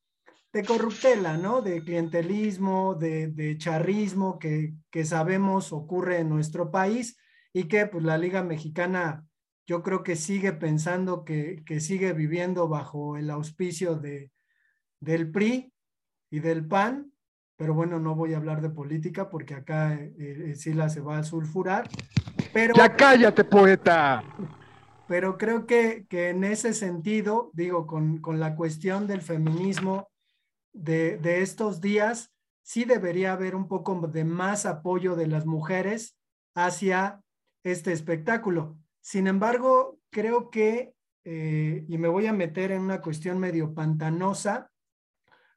de 0.55 0.65
corruptela, 0.65 1.37
¿no? 1.37 1.63
De 1.63 1.83
clientelismo, 1.83 2.95
de, 2.95 3.27
de 3.27 3.59
charrismo 3.59 4.39
que, 4.39 4.75
que, 4.89 5.05
sabemos 5.05 5.73
ocurre 5.73 6.21
en 6.21 6.29
nuestro 6.29 6.71
país 6.71 7.19
y 7.53 7.65
que 7.65 7.87
pues 7.87 8.05
la 8.05 8.17
Liga 8.17 8.45
Mexicana 8.45 9.27
yo 9.67 9.83
creo 9.83 10.05
que 10.05 10.15
sigue 10.15 10.53
pensando 10.53 11.25
que, 11.25 11.65
que 11.67 11.81
sigue 11.81 12.13
viviendo 12.13 12.69
bajo 12.69 13.17
el 13.17 13.31
auspicio 13.31 13.97
de, 13.97 14.31
del 15.01 15.33
PRI 15.33 15.73
y 16.31 16.39
del 16.39 16.69
PAN 16.69 17.11
pero 17.57 17.75
bueno, 17.75 18.01
no 18.01 18.15
voy 18.15 18.35
a 18.35 18.37
hablar 18.37 18.61
de 18.63 18.71
política 18.71 19.31
porque 19.31 19.55
acá 19.55 19.95
eh, 19.95 20.13
eh, 20.19 20.55
Sila 20.57 20.89
se 20.89 21.01
va 21.01 21.19
a 21.19 21.23
sulfurar. 21.23 21.89
Pero, 22.53 22.75
Ya 22.75 22.97
cállate, 22.97 23.45
poeta. 23.45 24.25
pero 25.07 25.39
creo 25.39 25.65
que, 25.65 26.05
que 26.09 26.31
en 26.31 26.43
ese 26.43 26.75
sentido, 26.75 27.53
digo, 27.55 27.87
con, 27.87 28.19
con 28.19 28.41
la 28.41 28.57
cuestión 28.57 29.07
del 29.07 29.23
feminismo 29.23 30.09
de, 30.75 31.41
estos 31.41 31.81
días, 31.81 32.33
sí 32.63 32.85
debería 32.85 33.33
haber 33.33 33.55
un 33.55 33.69
poco 33.69 33.95
de 34.09 34.25
más 34.25 34.67
apoyo 34.67 35.17
de 35.17 35.29
las 35.29 35.47
mujeres 35.47 36.19
hacia 36.55 37.23
este 37.63 37.93
espectáculo. 37.93 38.77
Sin 39.01 39.27
embargo, 39.27 39.99
creo 40.11 40.51
que, 40.51 40.95
eh, 41.25 41.85
y 41.89 41.99
me 41.99 42.09
voy 42.09 42.27
a 42.27 42.33
meter 42.33 42.73
en 42.73 42.83
una 42.83 43.01
cuestión 43.01 43.39
medio 43.39 43.73
pantanosa, 43.75 44.71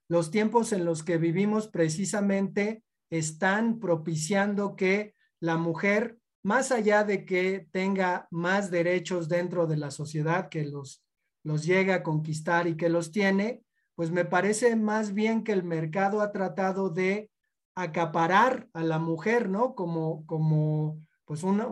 los 0.07 0.31
tiempos 0.31 0.71
en 0.71 0.85
los 0.85 1.03
que 1.03 1.17
vivimos 1.17 1.67
precisamente 1.67 2.83
están 3.09 3.79
propiciando 3.79 4.75
que 4.75 5.15
la 5.41 5.57
mujer, 5.57 6.17
más 6.43 6.71
allá 6.71 7.03
de 7.03 7.25
que 7.25 7.67
tenga 7.71 8.27
más 8.31 8.71
derechos 8.71 9.27
dentro 9.27 9.67
de 9.67 9.77
la 9.77 9.91
sociedad, 9.91 10.49
que 10.49 10.63
los, 10.65 11.03
los 11.43 11.65
llega 11.65 11.95
a 11.95 12.03
conquistar 12.03 12.67
y 12.67 12.77
que 12.77 12.89
los 12.89 13.11
tiene, 13.11 13.63
pues 13.97 14.11
me 14.11 14.25
parece 14.25 14.75
más 14.75 15.15
bien 15.15 15.43
que 15.43 15.51
el 15.51 15.63
mercado 15.63 16.21
ha 16.21 16.31
tratado 16.31 16.91
de 16.91 17.31
acaparar 17.73 18.69
a 18.73 18.83
la 18.83 18.99
mujer, 18.99 19.49
¿no? 19.49 19.73
Como, 19.73 20.23
como 20.27 21.01
pues 21.25 21.41
una, 21.41 21.65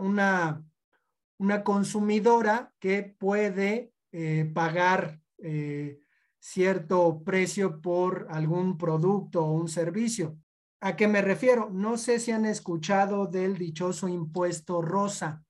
una, 1.38 1.62
consumidora 1.62 2.72
que 2.80 3.14
puede 3.16 3.92
eh, 4.10 4.50
pagar 4.52 5.20
eh, 5.38 6.00
cierto 6.40 7.22
precio 7.22 7.80
por 7.80 8.26
algún 8.28 8.76
producto 8.76 9.44
o 9.44 9.52
un 9.52 9.68
servicio. 9.68 10.36
¿A 10.80 10.96
qué 10.96 11.06
me 11.06 11.22
refiero? 11.22 11.70
No 11.70 11.96
sé 11.96 12.18
si 12.18 12.32
han 12.32 12.44
escuchado 12.44 13.28
del 13.28 13.56
dichoso 13.56 14.08
impuesto 14.08 14.82
rosa. 14.82 15.44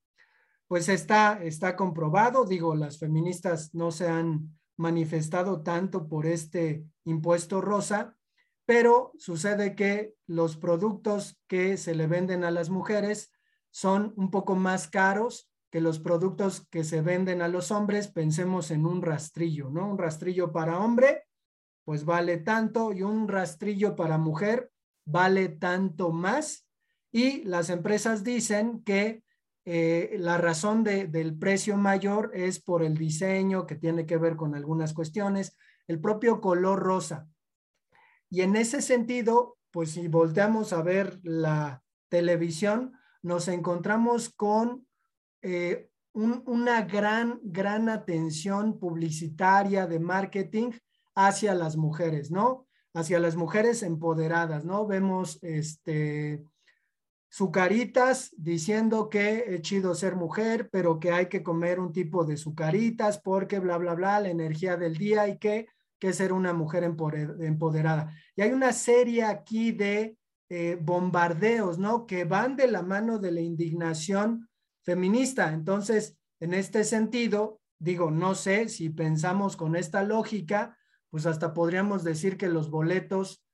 Pues 0.69 0.91
está, 0.91 1.43
está 1.43 1.75
comprobado, 1.75 2.45
digo, 2.45 2.75
las 2.75 2.99
feministas 2.99 3.75
no 3.75 3.91
se 3.91 4.09
han 4.09 4.59
manifestado 4.77 5.63
tanto 5.63 6.09
por 6.09 6.27
este 6.27 6.85
impuesto 7.05 7.61
rosa, 7.61 8.17
pero 8.65 9.13
sucede 9.17 9.75
que 9.75 10.15
los 10.27 10.57
productos 10.57 11.39
que 11.47 11.77
se 11.77 11.95
le 11.95 12.07
venden 12.07 12.45
a 12.45 12.51
las 12.51 12.69
mujeres 12.69 13.33
son 13.71 14.13
un 14.17 14.31
poco 14.31 14.57
más 14.57 14.89
caros 14.89 15.51
que 15.71 15.81
los 15.81 15.99
productos 15.99 16.67
que 16.71 16.85
se 16.85 17.01
venden 17.01 17.43
a 17.43 17.49
los 17.49 17.71
hombres. 17.71 18.09
Pensemos 18.09 18.71
en 18.71 18.87
un 18.87 19.03
rastrillo, 19.03 19.69
¿no? 19.71 19.89
Un 19.89 19.99
rastrillo 19.99 20.53
para 20.53 20.79
hombre, 20.79 21.25
pues 21.85 22.05
vale 22.05 22.39
tanto, 22.39 22.93
y 22.93 23.03
un 23.03 23.29
rastrillo 23.29 23.95
para 23.95 24.19
mujer 24.19 24.73
vale 25.05 25.49
tanto 25.49 26.11
más. 26.11 26.67
Y 27.13 27.45
las 27.45 27.71
empresas 27.71 28.25
dicen 28.25 28.83
que 28.83 29.23
eh, 29.69 30.15
la 30.21 30.39
razón 30.39 30.85
de, 30.85 31.09
del 31.09 31.37
precio 31.37 31.77
mayor 31.77 32.31
es 32.35 32.61
por 32.61 32.85
el 32.85 32.97
diseño 32.97 33.67
que 33.67 33.75
tiene 33.75 34.07
que 34.07 34.17
ver 34.17 34.37
con 34.37 34.55
algunas 34.55 34.95
cuestiones, 34.95 35.57
el 35.89 36.01
propio 36.01 36.41
color 36.41 36.79
rosa. 36.79 37.29
Y 38.31 38.43
en 38.43 38.55
ese 38.55 38.81
sentido, 38.81 39.59
pues 39.73 39.91
si 39.91 40.07
volteamos 40.07 40.73
a 40.73 40.83
ver 40.83 41.19
la 41.25 41.83
televisión, 42.09 42.93
nos 43.23 43.49
encontramos 43.49 44.31
con 44.31 44.87
eh, 45.43 45.91
un, 46.13 46.45
una 46.47 46.83
gran, 46.83 47.41
gran 47.43 47.89
atención 47.89 48.79
publicitaria 48.79 49.89
de 49.89 49.99
marketing 49.99 50.71
hacia 51.17 51.57
las 51.57 51.77
mujeres, 51.77 52.31
¿no? 52.31 52.69
Hacia 52.95 53.19
las 53.19 53.35
mujeres 53.35 53.83
empoderadas, 53.83 54.65
¿no? 54.65 54.87
Vemos 54.87 55.41
este 55.43 56.45
sucaritas 57.37 58.35
diciendo 58.39 59.11
que 59.11 59.45
es 59.47 59.61
chido 59.61 59.95
ser 59.95 60.17
mujer, 60.17 60.71
pero 60.73 60.99
que 60.99 61.13
hay 61.13 61.27
que 61.27 61.43
comer 61.43 61.81
un 61.81 61.93
tipo 61.93 62.25
de 62.25 62.39
sucaritas 62.39 63.19
porque 63.19 63.59
bla, 63.59 63.77
bla, 63.77 63.93
bla, 63.93 64.21
la 64.21 64.31
energía 64.31 64.79
del 64.79 64.97
día 64.97 65.29
y 65.29 65.37
que, 65.37 65.67
que 65.99 66.15
ser 66.15 66.33
una 66.33 66.55
mujer 66.55 66.83
empoderada. 66.83 68.11
Y 68.37 68.41
hay 68.41 68.53
una 68.53 68.73
serie 68.73 69.25
aquí 69.25 69.73
de 69.73 70.17
eh, 70.49 70.79
bombardeos, 70.81 71.79
¿no? 71.79 72.07
Que 72.07 72.25
van 72.25 72.57
de 72.57 72.69
la 72.69 72.81
mano 72.81 73.19
de 73.19 73.33
la 73.33 73.43
indignación 73.43 74.49
feminista. 74.83 75.53
Entonces, 75.53 76.17
en 76.41 76.55
este 76.55 76.85
sentido, 76.85 77.61
digo, 77.79 78.11
no 78.11 78.35
sé 78.35 78.71
si 78.71 78.89
pensamos 78.89 79.59
con 79.59 79.77
esta 79.77 80.03
lógica, 80.05 80.79
pues 81.11 81.27
hasta 81.27 81.53
podríamos 81.53 82.03
decir 82.03 82.39
que 82.39 82.49
los 82.49 82.71
boletos 82.71 83.45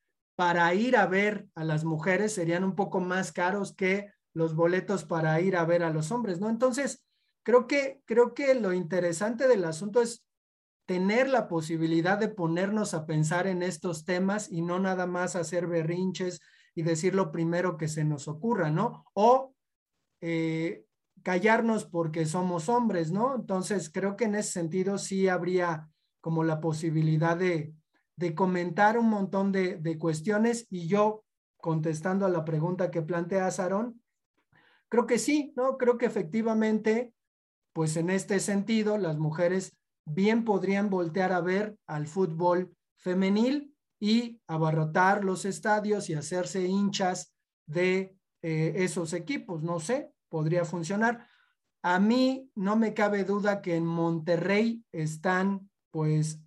para 0.43 0.75
ir 0.75 0.97
a 0.97 1.07
ver 1.07 1.47
a 1.55 1.63
las 1.63 1.85
mujeres 1.85 2.33
serían 2.35 2.65
un 2.65 2.75
poco 2.75 2.99
más 2.99 3.31
caros 3.31 3.77
que 3.77 4.11
los 4.35 4.57
boletos 4.57 5.05
para 5.05 5.41
ir 5.41 5.57
a 5.57 5.65
ver 5.65 5.85
a 5.85 5.91
los 5.91 6.11
hombres, 6.11 6.41
¿no? 6.41 6.51
Entonces, 6.51 7.07
creo 7.45 7.69
que, 7.69 8.03
creo 8.07 8.35
que 8.35 8.53
lo 8.57 8.73
interesante 8.73 9.47
del 9.47 9.65
asunto 9.65 10.03
es 10.03 10.27
tener 10.85 11.29
la 11.29 11.47
posibilidad 11.47 12.19
de 12.19 12.27
ponernos 12.27 12.93
a 12.93 13.07
pensar 13.07 13.47
en 13.47 13.63
estos 13.63 14.05
temas 14.05 14.51
y 14.51 14.63
no 14.63 14.81
nada 14.81 15.07
más 15.07 15.37
hacer 15.37 15.69
berrinches 15.69 16.41
y 16.75 16.83
decir 16.83 17.15
lo 17.15 17.31
primero 17.31 17.77
que 17.77 17.87
se 17.87 18.03
nos 18.03 18.27
ocurra, 18.27 18.69
¿no? 18.69 19.05
O 19.15 19.55
eh, 20.21 20.87
callarnos 21.23 21.85
porque 21.85 22.27
somos 22.27 22.69
hombres, 22.69 23.13
¿no? 23.13 23.37
Entonces, 23.37 23.91
creo 23.91 24.17
que 24.17 24.25
en 24.25 24.35
ese 24.35 24.51
sentido 24.51 24.99
sí 24.99 25.29
habría 25.29 25.89
como 26.21 26.43
la 26.43 26.61
posibilidad 26.61 27.37
de, 27.37 27.77
de 28.17 28.35
comentar 28.35 28.99
un 28.99 29.09
montón 29.09 29.53
de, 29.53 29.77
de, 29.77 29.99
cuestiones 29.99 30.67
y 30.71 30.87
yo 30.87 31.25
contestando 31.57 32.27
a 32.27 32.29
la 32.29 32.45
pregunta 32.45 32.91
que 32.91 33.03
plantea 33.03 33.51
Sarón, 33.51 34.03
creo 34.89 35.07
que 35.07 35.19
sí, 35.19 35.53
¿no? 35.57 35.79
Creo 35.79 35.97
que 35.97 36.07
efectivamente, 36.07 37.13
pues 37.73 37.97
en 37.97 38.11
este 38.11 38.41
sentido, 38.41 38.99
las 38.99 39.19
mujeres 39.19 39.77
bien 40.05 40.45
podrían 40.45 40.91
voltear 40.91 41.33
a 41.33 41.41
ver 41.41 41.77
al 41.87 42.07
fútbol 42.07 42.75
femenil 42.97 43.75
y 44.01 44.41
abarrotar 44.49 45.25
los 45.25 45.45
estadios 45.45 46.11
y 46.11 46.15
hacerse 46.15 46.67
hinchas 46.67 47.33
de 47.67 48.17
eh, 48.43 48.73
esos 48.77 49.13
equipos, 49.13 49.63
no 49.63 49.79
sé, 49.79 50.11
podría 50.29 50.65
funcionar. 50.65 51.29
A 51.83 52.01
mí 52.01 52.51
no 52.55 52.77
me 52.77 52.95
cabe 52.95 53.25
duda 53.25 53.63
que 53.63 53.77
en 53.77 53.87
Monterrey 53.87 54.85
están 54.93 55.71
pues 55.93 56.41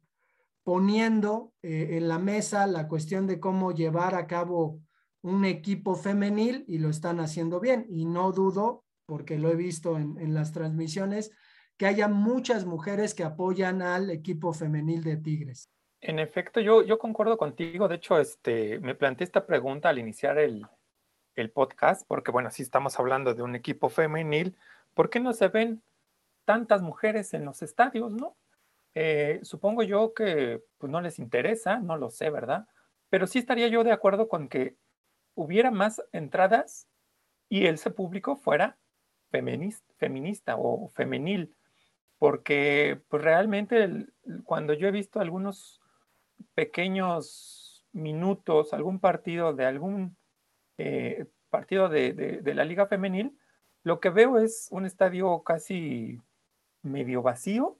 poniendo 0.65 1.53
eh, 1.61 1.89
en 1.91 2.07
la 2.07 2.17
mesa 2.17 2.65
la 2.65 2.87
cuestión 2.87 3.27
de 3.27 3.39
cómo 3.39 3.71
llevar 3.71 4.15
a 4.15 4.25
cabo 4.25 4.79
un 5.21 5.45
equipo 5.45 5.95
femenil 5.95 6.65
y 6.67 6.79
lo 6.79 6.89
están 6.89 7.19
haciendo 7.19 7.59
bien. 7.59 7.85
Y 7.87 8.05
no 8.05 8.31
dudo, 8.31 8.83
porque 9.05 9.37
lo 9.37 9.49
he 9.49 9.55
visto 9.55 9.95
en, 9.95 10.33
las 10.33 10.53
transmisiones, 10.53 11.31
que 11.77 11.85
haya 11.85 12.07
muchas 12.07 12.65
mujeres 12.65 13.13
que 13.13 13.23
apoyan 13.23 13.83
al 13.83 14.09
equipo 14.09 14.53
femenil 14.53 15.03
de 15.03 15.17
Tigres. 15.17 15.69
En 16.01 16.17
efecto, 16.17 16.59
yo, 16.59 16.81
yo 16.81 16.97
concuerdo 16.97 17.37
contigo. 17.37 17.87
De 17.87 17.95
hecho, 17.95 18.17
este, 18.17 18.79
me 18.79 18.95
planteé 18.95 19.25
esta 19.25 19.45
pregunta 19.45 19.89
al 19.89 19.99
iniciar 19.99 20.39
el, 20.39 20.65
el 21.35 21.51
podcast, 21.51 22.07
porque 22.07 22.31
bueno, 22.31 22.49
si 22.49 22.63
estamos 22.63 22.99
hablando 22.99 23.35
de 23.35 23.43
un 23.43 23.53
equipo 23.53 23.89
femenil, 23.89 24.57
¿por 24.95 25.11
qué 25.11 25.19
no 25.19 25.31
se 25.33 25.47
ven 25.47 25.83
tantas 26.43 26.81
mujeres 26.81 27.35
en 27.35 27.45
los 27.45 27.61
estadios, 27.61 28.13
no? 28.13 28.35
Eh, 28.95 29.39
supongo 29.43 29.83
yo 29.83 30.13
que 30.13 30.63
pues, 30.77 30.91
no 30.91 31.01
les 31.01 31.19
interesa, 31.19 31.79
no 31.79 31.97
lo 31.97 32.09
sé, 32.09 32.29
¿verdad? 32.29 32.67
Pero 33.09 33.27
sí 33.27 33.39
estaría 33.39 33.67
yo 33.67 33.83
de 33.83 33.91
acuerdo 33.91 34.27
con 34.29 34.47
que 34.47 34.77
hubiera 35.35 35.69
más 35.69 36.01
entradas 36.13 36.87
y 37.49 37.67
ese 37.67 37.91
público 37.91 38.37
fuera 38.37 38.77
feminista, 39.29 40.55
o 40.57 40.87
femenil, 40.89 41.53
porque 42.17 43.01
pues, 43.09 43.21
realmente 43.21 44.07
cuando 44.45 44.73
yo 44.73 44.87
he 44.87 44.91
visto 44.91 45.19
algunos 45.19 45.81
pequeños 46.53 47.85
minutos, 47.91 48.73
algún 48.73 48.99
partido 48.99 49.53
de 49.53 49.65
algún 49.65 50.17
eh, 50.77 51.25
partido 51.49 51.89
de, 51.89 52.41
la 52.43 52.65
liga 52.65 52.87
femenil, 52.87 53.37
lo 53.83 53.99
que 53.99 54.09
veo 54.09 54.39
es 54.39 54.67
un 54.71 54.85
estadio 54.85 55.43
casi 55.43 56.19
medio 56.81 57.21
vacío, 57.21 57.77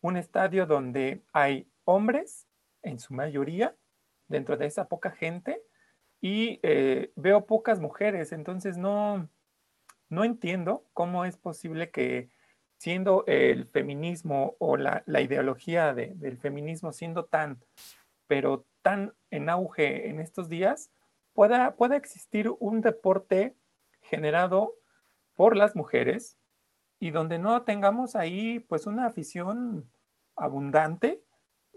un 0.00 0.16
estadio 0.16 0.66
donde 0.66 1.22
hay 1.32 1.68
hombres, 1.84 2.46
en 2.82 2.98
su 2.98 3.14
mayoría, 3.14 3.76
dentro 4.28 4.56
de 4.56 4.66
esa 4.66 4.88
poca 4.88 5.10
gente, 5.10 5.62
y 6.20 6.60
eh, 6.62 7.12
veo 7.16 7.46
pocas 7.46 7.80
mujeres, 7.80 8.32
entonces 8.32 8.76
no, 8.76 9.28
no 10.08 10.24
entiendo 10.24 10.84
cómo 10.92 11.24
es 11.24 11.36
posible 11.36 11.90
que 11.90 12.30
siendo 12.76 13.24
el 13.26 13.66
feminismo 13.66 14.56
o 14.58 14.76
la, 14.76 15.02
la 15.06 15.20
ideología 15.20 15.94
de, 15.94 16.14
del 16.14 16.38
feminismo 16.38 16.92
siendo 16.92 17.24
tan, 17.24 17.58
pero 18.26 18.66
tan 18.82 19.14
en 19.30 19.48
auge 19.48 20.08
en 20.08 20.20
estos 20.20 20.48
días, 20.48 20.90
pueda, 21.32 21.74
pueda 21.76 21.96
existir 21.96 22.50
un 22.60 22.80
deporte 22.80 23.56
generado 24.00 24.74
por 25.34 25.56
las 25.56 25.76
mujeres 25.76 26.37
y 27.00 27.10
donde 27.10 27.38
no 27.38 27.62
tengamos 27.62 28.16
ahí 28.16 28.60
pues 28.60 28.86
una 28.86 29.06
afición 29.06 29.90
abundante 30.36 31.22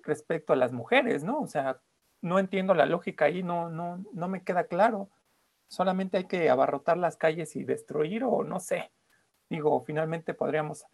respecto 0.04 0.54
a 0.54 0.56
las 0.56 0.72
mujeres, 0.74 1.24
¿no? 1.24 1.40
O 1.42 1.48
sea, 1.48 1.82
no 2.22 2.40
entiendo 2.40 2.74
la 2.74 2.86
lógica 2.86 3.26
ahí, 3.26 3.44
no, 3.44 3.70
no, 3.70 4.04
no 4.14 4.28
me 4.28 4.44
queda 4.44 4.66
claro. 4.66 5.10
Solamente 5.70 6.18
hay 6.18 6.26
que 6.26 6.50
abarrotar 6.50 6.98
las 6.98 7.18
calles 7.18 7.56
y 7.56 7.64
destruir 7.64 8.24
o 8.24 8.44
no 8.44 8.60
sé. 8.60 8.92
Digo, 9.50 9.82
finalmente 9.86 10.34
podríamos, 10.34 10.86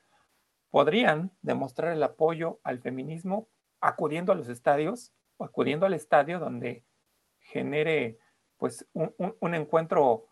podrían 0.70 1.32
demostrar 1.42 1.94
el 1.94 2.04
apoyo 2.04 2.60
al 2.64 2.80
feminismo 2.80 3.48
acudiendo 3.82 4.32
a 4.32 4.36
los 4.36 4.50
estadios 4.50 5.14
o 5.38 5.46
acudiendo 5.46 5.86
al 5.86 5.94
estadio 5.94 6.40
donde 6.40 6.84
genere 7.40 8.20
pues 8.58 8.88
un, 8.94 9.14
un- 9.18 9.36
un 9.40 9.56
encuentro 9.56 10.28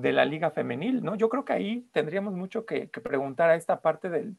de 0.00 0.12
la 0.12 0.24
liga 0.24 0.50
femenil, 0.50 1.02
¿no? 1.02 1.14
Yo 1.14 1.28
creo 1.28 1.44
que 1.44 1.54
ahí 1.54 1.88
tendríamos 1.92 2.34
mucho 2.34 2.66
que, 2.66 2.86
preguntar 2.88 3.50
a 3.50 3.56
esta 3.56 3.80
parte 3.80 4.10
del, 4.10 4.36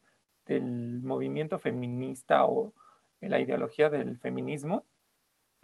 movimiento 1.04 1.60
feminista 1.60 2.46
o 2.46 2.74
la 3.20 3.42
ideología 3.42 3.90
del 3.90 4.18
feminismo, 4.18 4.86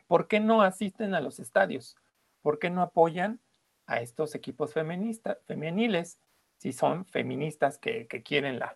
¿por 0.07 0.27
qué 0.27 0.41
no 0.41 0.61
asisten 0.61 1.13
a 1.13 1.21
los 1.21 1.39
estadios? 1.39 1.95
¿Por 2.41 2.59
qué 2.59 2.69
no 2.69 2.81
apoyan 2.81 3.39
a 3.85 4.01
estos 4.01 4.35
equipos 4.35 4.73
femeniles 4.73 6.19
si 6.57 6.73
son 6.73 7.05
feministas 7.05 7.77
que, 7.77 8.07
quieren 8.25 8.59
la... 8.59 8.75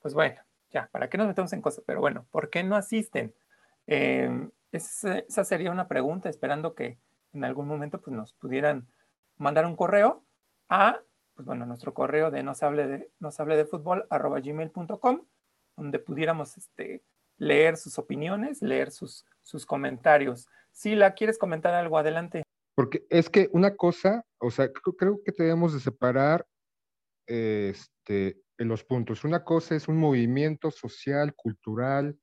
Pues 0.00 0.14
bueno, 0.14 0.40
ya, 0.70 0.88
¿para 0.90 1.10
qué 1.10 1.18
nos 1.18 1.26
metemos 1.26 1.52
en 1.52 1.60
cosas? 1.60 1.84
Pero 1.86 2.00
bueno, 2.00 2.24
¿por 2.30 2.48
qué 2.48 2.62
no 2.62 2.74
asisten? 2.74 3.34
Eh, 3.86 4.48
esa, 4.70 5.18
esa 5.18 5.44
sería 5.44 5.70
una 5.70 5.86
pregunta, 5.86 6.30
esperando 6.30 6.74
que 6.74 6.96
en 7.34 7.44
algún 7.44 7.68
momento 7.68 8.00
pues, 8.00 8.16
nos 8.16 8.32
pudieran 8.32 8.88
mandar 9.36 9.66
un 9.66 9.76
correo 9.76 10.24
a, 10.72 11.02
pues 11.34 11.46
bueno, 11.46 11.66
nuestro 11.66 11.92
correo 11.92 12.30
de 12.30 12.42
nos 12.42 12.62
hable 12.62 12.86
de, 12.86 13.10
nos 13.20 13.38
hable 13.38 13.56
de 13.56 13.66
fútbol 13.66 14.06
arroba 14.08 14.40
donde 15.76 15.98
pudiéramos 15.98 16.56
este, 16.56 17.04
leer 17.36 17.76
sus 17.76 17.98
opiniones, 17.98 18.62
leer 18.62 18.90
sus, 18.90 19.26
sus 19.42 19.66
comentarios. 19.66 20.48
Sila, 20.70 21.12
¿quieres 21.12 21.38
comentar 21.38 21.74
algo? 21.74 21.98
Adelante. 21.98 22.42
Porque 22.74 23.04
es 23.10 23.28
que 23.28 23.50
una 23.52 23.76
cosa, 23.76 24.24
o 24.38 24.50
sea, 24.50 24.70
creo, 24.72 25.20
que 25.22 25.32
debemos 25.36 25.74
de 25.74 25.80
separar 25.80 26.46
este, 27.26 28.40
en 28.58 28.68
los 28.68 28.82
puntos. 28.82 29.24
Una 29.24 29.44
cosa 29.44 29.74
es 29.74 29.88
un 29.88 29.98
movimiento 29.98 30.70
social, 30.70 31.34
cultural, 31.34 32.18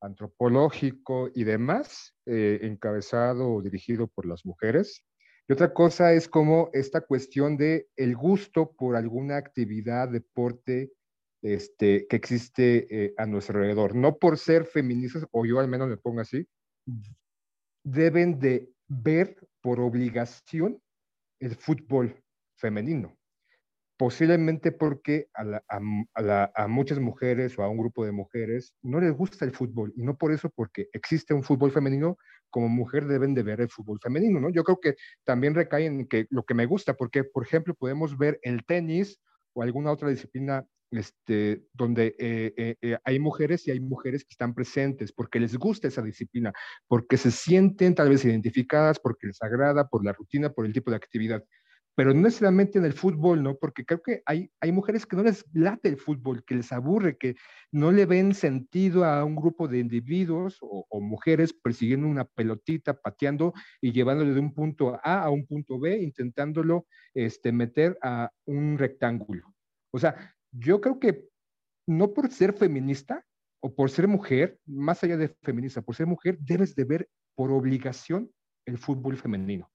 antropológico 0.00 1.30
y 1.32 1.44
demás, 1.44 2.14
eh, 2.26 2.58
encabezado 2.62 3.52
o 3.52 3.62
dirigido 3.62 4.08
por 4.08 4.26
las 4.26 4.44
mujeres. 4.44 5.04
Y 5.48 5.52
otra 5.54 5.72
cosa 5.72 6.12
es 6.12 6.28
como 6.28 6.68
esta 6.74 7.00
cuestión 7.00 7.56
de 7.56 7.88
el 7.96 8.14
gusto 8.14 8.72
por 8.72 8.96
alguna 8.96 9.36
actividad, 9.38 10.08
deporte, 10.08 10.92
este, 11.42 12.06
que 12.06 12.16
existe 12.16 13.04
eh, 13.04 13.14
a 13.16 13.24
nuestro 13.24 13.58
alrededor. 13.58 13.94
No 13.94 14.18
por 14.18 14.36
ser 14.36 14.66
feministas, 14.66 15.26
o 15.30 15.46
yo 15.46 15.58
al 15.58 15.68
menos 15.68 15.88
me 15.88 15.96
pongo 15.96 16.20
así, 16.20 16.46
deben 17.82 18.38
de 18.38 18.70
ver 18.88 19.36
por 19.62 19.80
obligación 19.80 20.82
el 21.40 21.54
fútbol 21.54 22.22
femenino. 22.56 23.16
Posiblemente 23.96 24.70
porque 24.70 25.28
a, 25.34 26.68
muchas 26.68 27.00
mujeres 27.00 27.58
o 27.58 27.62
a 27.62 27.68
un 27.68 27.78
grupo 27.78 28.04
de 28.04 28.12
mujeres 28.12 28.74
no 28.82 29.00
les 29.00 29.12
gusta 29.12 29.44
el 29.44 29.50
fútbol 29.50 29.92
y 29.96 30.02
no 30.02 30.16
por 30.16 30.32
eso 30.32 30.50
porque 30.50 30.88
existe 30.92 31.34
un 31.34 31.42
fútbol 31.42 31.72
femenino, 31.72 32.16
como 32.50 32.68
mujer 32.68 33.06
deben 33.06 33.34
de 33.34 33.42
ver 33.42 33.60
el 33.60 33.68
fútbol 33.68 33.98
femenino, 34.02 34.40
¿no? 34.40 34.50
Yo 34.50 34.64
creo 34.64 34.78
que 34.80 34.94
también 35.24 35.54
recae 35.54 35.86
en 35.86 36.06
que 36.06 36.26
lo 36.30 36.44
que 36.44 36.54
me 36.54 36.66
gusta, 36.66 36.94
porque 36.94 37.24
por 37.24 37.44
ejemplo 37.44 37.74
podemos 37.74 38.16
ver 38.18 38.38
el 38.42 38.64
tenis 38.64 39.20
o 39.52 39.62
alguna 39.62 39.92
otra 39.92 40.08
disciplina 40.08 40.66
este, 40.90 41.64
donde 41.72 42.14
eh, 42.18 42.54
eh, 42.56 42.76
eh, 42.80 42.98
hay 43.04 43.18
mujeres 43.18 43.66
y 43.66 43.70
hay 43.70 43.80
mujeres 43.80 44.24
que 44.24 44.32
están 44.32 44.54
presentes 44.54 45.12
porque 45.12 45.40
les 45.40 45.56
gusta 45.56 45.88
esa 45.88 46.02
disciplina, 46.02 46.52
porque 46.86 47.16
se 47.16 47.30
sienten 47.30 47.94
tal 47.94 48.08
vez 48.08 48.24
identificadas, 48.24 48.98
porque 48.98 49.26
les 49.26 49.42
agrada, 49.42 49.88
por 49.88 50.04
la 50.04 50.12
rutina, 50.12 50.50
por 50.50 50.64
el 50.64 50.72
tipo 50.72 50.90
de 50.90 50.96
actividad. 50.96 51.44
Pero 51.98 52.14
no 52.14 52.20
necesariamente 52.20 52.78
en 52.78 52.84
el 52.84 52.92
fútbol, 52.92 53.42
¿no? 53.42 53.56
Porque 53.56 53.84
creo 53.84 54.00
que 54.00 54.22
hay, 54.24 54.52
hay 54.60 54.70
mujeres 54.70 55.04
que 55.04 55.16
no 55.16 55.24
les 55.24 55.44
late 55.52 55.88
el 55.88 55.96
fútbol, 55.96 56.44
que 56.44 56.54
les 56.54 56.70
aburre, 56.70 57.18
que 57.18 57.34
no 57.72 57.90
le 57.90 58.06
ven 58.06 58.34
sentido 58.34 59.04
a 59.04 59.24
un 59.24 59.34
grupo 59.34 59.66
de 59.66 59.80
individuos 59.80 60.58
o, 60.60 60.86
o 60.88 61.00
mujeres 61.00 61.52
persiguiendo 61.52 62.06
una 62.06 62.24
pelotita, 62.24 62.94
pateando 62.94 63.52
y 63.80 63.90
llevándole 63.90 64.32
de 64.32 64.38
un 64.38 64.54
punto 64.54 65.00
A 65.02 65.24
a 65.24 65.30
un 65.30 65.44
punto 65.44 65.80
B, 65.80 65.98
intentándolo 65.98 66.86
este, 67.14 67.50
meter 67.50 67.98
a 68.00 68.30
un 68.44 68.78
rectángulo. 68.78 69.52
O 69.90 69.98
sea, 69.98 70.36
yo 70.52 70.80
creo 70.80 71.00
que 71.00 71.26
no 71.88 72.14
por 72.14 72.30
ser 72.30 72.52
feminista 72.52 73.26
o 73.58 73.74
por 73.74 73.90
ser 73.90 74.06
mujer, 74.06 74.60
más 74.66 75.02
allá 75.02 75.16
de 75.16 75.34
feminista, 75.42 75.82
por 75.82 75.96
ser 75.96 76.06
mujer, 76.06 76.38
debes 76.38 76.76
de 76.76 76.84
ver 76.84 77.08
por 77.34 77.50
obligación 77.50 78.30
el 78.66 78.78
fútbol 78.78 79.16
femenino. 79.16 79.68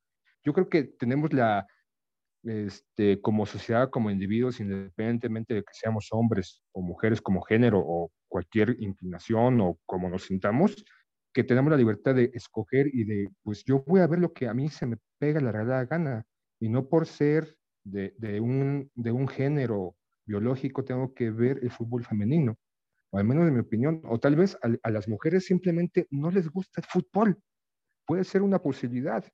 Yo 0.45 0.53
creo 0.53 0.69
que 0.69 0.83
tenemos 0.83 1.33
la, 1.33 1.67
este, 2.43 3.21
como 3.21 3.45
sociedad, 3.45 3.89
como 3.89 4.11
individuos, 4.11 4.59
independientemente 4.59 5.53
de 5.53 5.61
que 5.61 5.73
seamos 5.73 6.09
hombres 6.11 6.61
o 6.71 6.81
mujeres 6.81 7.21
como 7.21 7.41
género 7.41 7.79
o 7.79 8.11
cualquier 8.27 8.75
inclinación 8.79 9.61
o 9.61 9.79
como 9.85 10.09
nos 10.09 10.25
sintamos, 10.25 10.83
que 11.33 11.43
tenemos 11.43 11.71
la 11.71 11.77
libertad 11.77 12.15
de 12.15 12.31
escoger 12.33 12.87
y 12.93 13.05
de, 13.05 13.29
pues 13.43 13.63
yo 13.63 13.83
voy 13.87 14.01
a 14.01 14.07
ver 14.07 14.19
lo 14.19 14.33
que 14.33 14.47
a 14.47 14.53
mí 14.53 14.69
se 14.69 14.85
me 14.85 14.97
pega 15.19 15.39
la 15.39 15.51
regalada 15.51 15.85
gana 15.85 16.25
y 16.59 16.69
no 16.69 16.87
por 16.87 17.07
ser 17.07 17.57
de, 17.83 18.13
de 18.17 18.39
un, 18.39 18.91
de 18.93 19.11
un 19.11 19.27
género 19.27 19.95
biológico 20.25 20.83
tengo 20.83 21.13
que 21.13 21.31
ver 21.31 21.59
el 21.61 21.71
fútbol 21.71 22.05
femenino, 22.05 22.57
o 23.11 23.17
al 23.17 23.25
menos 23.25 23.47
en 23.47 23.53
mi 23.53 23.59
opinión, 23.59 24.01
o 24.05 24.19
tal 24.19 24.35
vez 24.35 24.57
a 24.61 24.89
las 24.89 25.07
mujeres 25.07 25.45
simplemente 25.45 26.07
no 26.09 26.31
les 26.31 26.49
gusta 26.49 26.81
el 26.81 26.87
fútbol. 26.87 27.37
Puede 28.05 28.23
ser 28.23 28.41
una 28.41 28.59
posibilidad, 28.59 29.25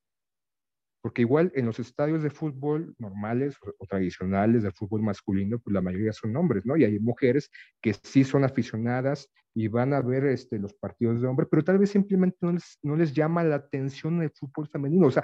porque 1.02 1.22
igual 1.22 1.52
en 1.56 1.66
los 1.66 1.80
estadios 1.80 2.24
de 2.24 2.30
fútbol 2.30 2.96
normales 2.98 3.58
o, 3.78 3.86
tradicionales 3.86 4.64
de 4.64 4.72
fútbol 4.72 5.02
masculino, 5.02 5.60
pues 5.60 5.74
la 5.74 5.82
mayoría 5.82 6.12
son 6.12 6.36
hombres, 6.36 6.66
¿no? 6.66 6.76
Y 6.78 6.84
hay 6.84 7.00
mujeres 7.00 7.50
que 7.82 7.94
sí 7.94 8.24
son 8.24 8.44
aficionadas 8.44 9.32
y 9.54 9.68
van 9.68 9.94
a 9.94 10.02
ver 10.02 10.26
este, 10.26 10.60
los 10.60 10.74
partidos 10.74 11.22
de 11.22 11.28
hombres, 11.28 11.48
pero 11.50 11.64
tal 11.64 11.78
vez 11.78 11.92
simplemente 11.92 12.38
no 12.84 12.96
les, 12.96 13.14
llama 13.14 13.44
la 13.44 13.56
atención 13.56 14.22
el 14.22 14.32
fútbol 14.32 14.68
femenino. 14.68 15.08
O 15.08 15.12
sea, 15.12 15.24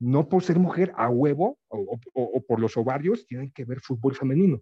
no 0.00 0.28
por 0.28 0.42
ser 0.42 0.58
mujer 0.58 0.92
a 0.96 1.08
huevo 1.08 1.58
o, 1.68 1.98
o, 2.12 2.44
por 2.44 2.60
los 2.60 2.76
ovarios 2.76 3.26
tienen 3.26 3.52
que 3.52 3.64
ver 3.64 3.80
fútbol 3.80 4.14
femenino. 4.14 4.60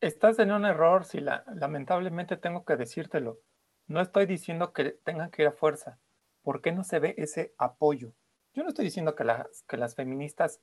Estás 0.00 0.38
en 0.38 0.50
un 0.50 0.64
error, 0.64 1.04
Sila. 1.04 1.44
Lamentablemente 1.54 2.38
tengo 2.38 2.64
que 2.64 2.76
decírtelo. 2.76 3.38
No 3.86 4.00
estoy 4.00 4.24
diciendo 4.24 4.72
que 4.72 4.98
tengan 5.04 5.30
que 5.30 5.42
ir 5.42 5.48
a 5.48 5.52
fuerza. 5.52 5.98
¿Por 6.42 6.62
qué 6.62 6.72
no 6.72 6.84
se 6.84 6.98
ve 6.98 7.14
ese 7.18 7.54
apoyo? 7.58 8.14
Yo 8.54 8.62
no 8.62 8.68
estoy 8.70 8.84
diciendo 8.86 9.14
que 9.14 9.24
las, 9.24 9.62
que 9.68 9.76
las 9.76 9.94
feministas 9.94 10.60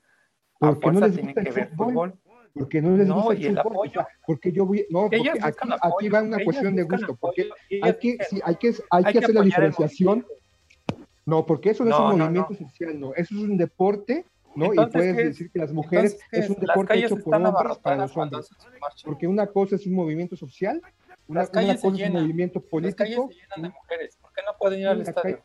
a 0.60 0.70
Porque 0.74 0.88
no 0.88 1.00
fuerza 1.00 1.08
les 1.08 1.16
tienen 1.16 1.36
que 1.46 1.52
ver 1.52 1.70
fútbol. 1.76 2.14
Porque 2.54 2.82
no 2.82 2.98
les 2.98 3.08
No, 3.08 3.16
gusta 3.22 3.36
y 3.36 3.46
el 3.46 3.58
fútbol, 3.58 3.74
apoyo. 3.74 3.90
o 3.92 3.94
sea, 3.94 4.08
porque 4.26 4.52
yo 4.52 4.66
voy, 4.66 4.86
no, 4.90 5.02
porque 5.02 5.18
Ellas 5.18 5.38
aquí, 5.82 6.10
va 6.10 6.22
una 6.24 6.44
cuestión 6.44 6.76
de 6.76 6.84
gusto, 6.84 7.16
porque 7.16 7.44
apoyo, 7.44 7.84
hay 7.84 7.94
que, 7.98 8.18
sí, 8.30 8.42
hay 8.44 8.56
que, 8.56 8.68
hay 8.90 9.04
hay 9.06 9.14
que 9.14 9.20
hacer 9.20 9.36
la 9.36 9.42
diferenciación. 9.42 10.26
No, 11.26 11.46
porque 11.46 11.72
eso 11.72 11.84
no, 11.84 11.90
es 11.92 11.98
No, 12.00 12.06
un 12.14 12.18
no, 12.18 12.26
movimiento 12.26 12.54
no. 12.54 12.68
social, 12.68 13.00
no, 13.00 13.14
eso 13.14 13.36
es 13.36 13.42
un 13.42 13.58
deporte, 13.58 14.26
¿no? 14.56 14.74
Y 14.74 14.78
puedes 14.92 15.16
decir 15.18 15.52
que 15.52 15.60
las 15.60 15.72
mujeres 15.72 16.14
Entonces, 16.14 16.30
¿qué 16.32 16.40
es 16.40 16.50
un 16.50 16.56
deporte 16.66 16.98
hecho 16.98 17.18
por 17.20 17.36
hombres 17.36 17.78
para 17.80 17.96
los 17.98 18.18
hombres. 18.18 18.50
Porque 19.04 19.28
una 19.28 19.46
cosa 19.48 19.76
es 19.76 19.86
un 19.86 19.94
movimiento 19.94 20.36
social, 20.36 20.82
una, 21.28 21.46
cosa 21.46 21.74
es 21.74 21.84
un 21.84 22.14
movimiento 22.14 22.60
Las 22.60 22.96
calles 22.96 22.96
político. 22.96 23.30
se 23.30 23.36
llenan 23.36 23.62
de 23.62 23.70
mujeres. 23.70 24.18
¿Por 24.20 24.32
qué 24.34 24.42
no 24.46 24.58
pueden 24.58 24.80
ir 24.80 24.88
al 24.88 25.02
estadio? 25.02 25.44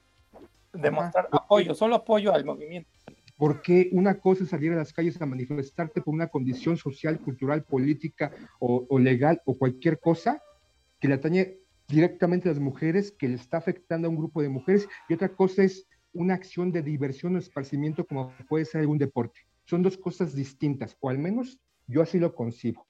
Demostrar 0.72 1.26
Ajá. 1.30 1.44
apoyo, 1.44 1.74
solo 1.74 1.96
apoyo 1.96 2.32
al 2.32 2.44
movimiento. 2.44 2.90
Porque 3.36 3.88
una 3.92 4.18
cosa 4.18 4.44
es 4.44 4.50
salir 4.50 4.72
a 4.72 4.76
las 4.76 4.92
calles 4.92 5.20
a 5.20 5.26
manifestarte 5.26 6.00
por 6.00 6.14
una 6.14 6.28
condición 6.28 6.76
social, 6.76 7.18
cultural, 7.20 7.64
política 7.64 8.32
o, 8.60 8.86
o 8.88 8.98
legal 8.98 9.40
o 9.44 9.58
cualquier 9.58 9.98
cosa 9.98 10.40
que 11.00 11.08
le 11.08 11.14
atañe 11.14 11.58
directamente 11.88 12.48
a 12.48 12.52
las 12.52 12.60
mujeres, 12.60 13.12
que 13.12 13.28
le 13.28 13.34
está 13.34 13.58
afectando 13.58 14.06
a 14.06 14.10
un 14.10 14.16
grupo 14.16 14.40
de 14.40 14.48
mujeres, 14.48 14.88
y 15.08 15.14
otra 15.14 15.28
cosa 15.28 15.62
es 15.64 15.86
una 16.12 16.34
acción 16.34 16.72
de 16.72 16.82
diversión 16.82 17.36
o 17.36 17.38
esparcimiento 17.38 18.06
como 18.06 18.32
puede 18.48 18.64
ser 18.64 18.82
algún 18.82 18.98
deporte. 18.98 19.40
Son 19.64 19.82
dos 19.82 19.96
cosas 19.96 20.34
distintas, 20.34 20.96
o 21.00 21.08
al 21.08 21.18
menos 21.18 21.58
yo 21.86 22.02
así 22.02 22.18
lo 22.18 22.34
concibo. 22.34 22.86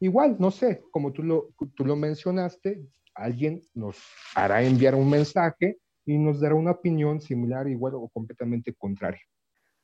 Igual, 0.00 0.36
no 0.38 0.50
sé, 0.50 0.82
como 0.90 1.12
tú 1.12 1.22
lo, 1.22 1.50
tú 1.74 1.84
lo 1.84 1.96
mencionaste, 1.96 2.82
alguien 3.14 3.62
nos 3.74 3.98
hará 4.34 4.62
enviar 4.62 4.94
un 4.94 5.08
mensaje 5.08 5.78
y 6.04 6.18
nos 6.18 6.40
dará 6.40 6.54
una 6.54 6.72
opinión 6.72 7.20
similar, 7.20 7.68
igual 7.68 7.94
o 7.94 8.08
completamente 8.08 8.74
contraria. 8.74 9.22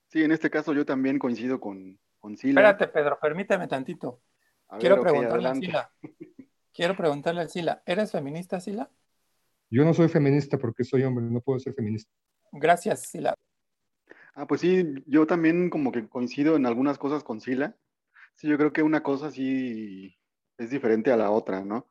Sí, 0.09 0.23
en 0.23 0.33
este 0.33 0.51
caso 0.51 0.73
yo 0.73 0.85
también 0.85 1.19
coincido 1.19 1.61
con, 1.61 1.99
con 2.19 2.37
Sila. 2.37 2.61
Espérate, 2.61 2.89
Pedro, 2.89 3.19
permíteme 3.21 3.69
tantito. 3.69 4.23
A 4.69 4.79
Quiero 4.79 5.01
preguntarle 5.01 5.49
adelante. 5.49 5.67
a 5.67 5.71
Sila. 5.71 5.93
Quiero 6.73 6.97
preguntarle 6.97 7.43
a 7.43 7.49
Sila. 7.49 7.83
¿Eres 7.85 8.13
feminista, 8.13 8.61
Sila? 8.61 8.91
Yo 9.71 9.85
no 9.85 9.93
soy 9.93 10.09
feminista 10.09 10.59
porque 10.59 10.85
soy 10.85 11.03
hombre, 11.05 11.25
no 11.25 11.41
puedo 11.41 11.59
ser 11.59 11.75
feminista. 11.75 12.11
Gracias, 12.53 13.03
Sila. 13.03 13.35
Ah, 14.35 14.47
pues 14.47 14.61
sí, 14.61 14.95
yo 15.07 15.27
también 15.27 15.69
como 15.69 15.93
que 15.93 16.09
coincido 16.09 16.57
en 16.57 16.65
algunas 16.65 16.99
cosas 16.99 17.23
con 17.25 17.41
Sila. 17.41 17.77
Sí, 18.35 18.49
yo 18.49 18.57
creo 18.57 18.73
que 18.73 18.83
una 18.83 19.03
cosa 19.03 19.31
sí 19.31 20.17
es 20.57 20.71
diferente 20.71 21.13
a 21.13 21.17
la 21.17 21.31
otra, 21.31 21.65
¿no? 21.65 21.89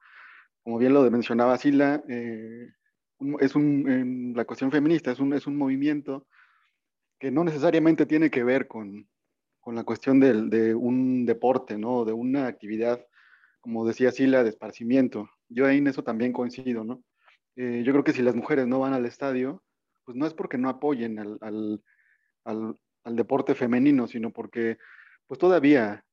Como 0.64 0.78
bien 0.78 0.94
lo 0.94 1.10
mencionaba 1.12 1.58
Sila, 1.58 2.04
eh, 2.08 2.74
es 3.40 3.56
un, 3.56 4.34
la 4.36 4.46
cuestión 4.46 4.72
feminista, 4.72 5.12
es 5.12 5.20
un, 5.20 5.34
es 5.34 5.48
un 5.48 5.58
movimiento 5.58 6.28
que 7.20 7.32
no 7.32 7.44
necesariamente 7.44 8.06
tiene 8.06 8.30
que 8.30 8.44
ver 8.44 8.68
con, 8.68 9.08
con 9.60 9.76
la 9.76 9.84
cuestión 9.84 10.20
del- 10.20 10.50
de, 10.50 10.76
un 10.76 11.26
deporte, 11.26 11.78
¿no? 11.78 12.06
De 12.06 12.14
una 12.14 12.48
actividad, 12.48 13.06
como 13.60 13.86
decía 13.88 14.12
Sila, 14.12 14.44
de 14.44 14.50
esparcimiento. 14.50 15.30
Yo 15.50 15.66
ahí 15.66 15.78
en 15.80 15.88
eso 15.88 16.04
también 16.04 16.32
coincido, 16.34 16.84
¿no? 16.84 17.04
Eh, 17.56 17.82
yo 17.86 17.92
creo 17.92 18.04
que 18.04 18.14
si 18.14 18.22
las 18.22 18.36
mujeres 18.36 18.68
no 18.68 18.80
van 18.80 18.94
al 18.94 19.06
estadio, 19.06 19.64
pues 20.06 20.16
no 20.16 20.26
es 20.28 20.34
porque 20.34 20.58
no 20.58 20.70
apoyen 20.70 21.18
al, 21.20 21.38
al- 21.42 21.84
al- 22.46 22.76
deporte 23.16 23.56
femenino, 23.56 24.06
sino 24.08 24.32
porque 24.32 24.78
pues 25.28 25.40
todavía 25.40 26.06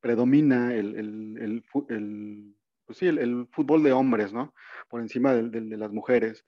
predomina 0.00 0.74
el, 0.74 0.96
el- 0.96 2.57
pues 2.88 2.98
sí, 2.98 3.06
el, 3.06 3.46
fútbol 3.52 3.82
de 3.82 3.92
hombres, 3.92 4.32
¿no? 4.32 4.54
Por 4.88 5.02
encima 5.02 5.34
del 5.34 5.50
de 5.50 5.76
las 5.76 5.92
mujeres. 5.92 6.46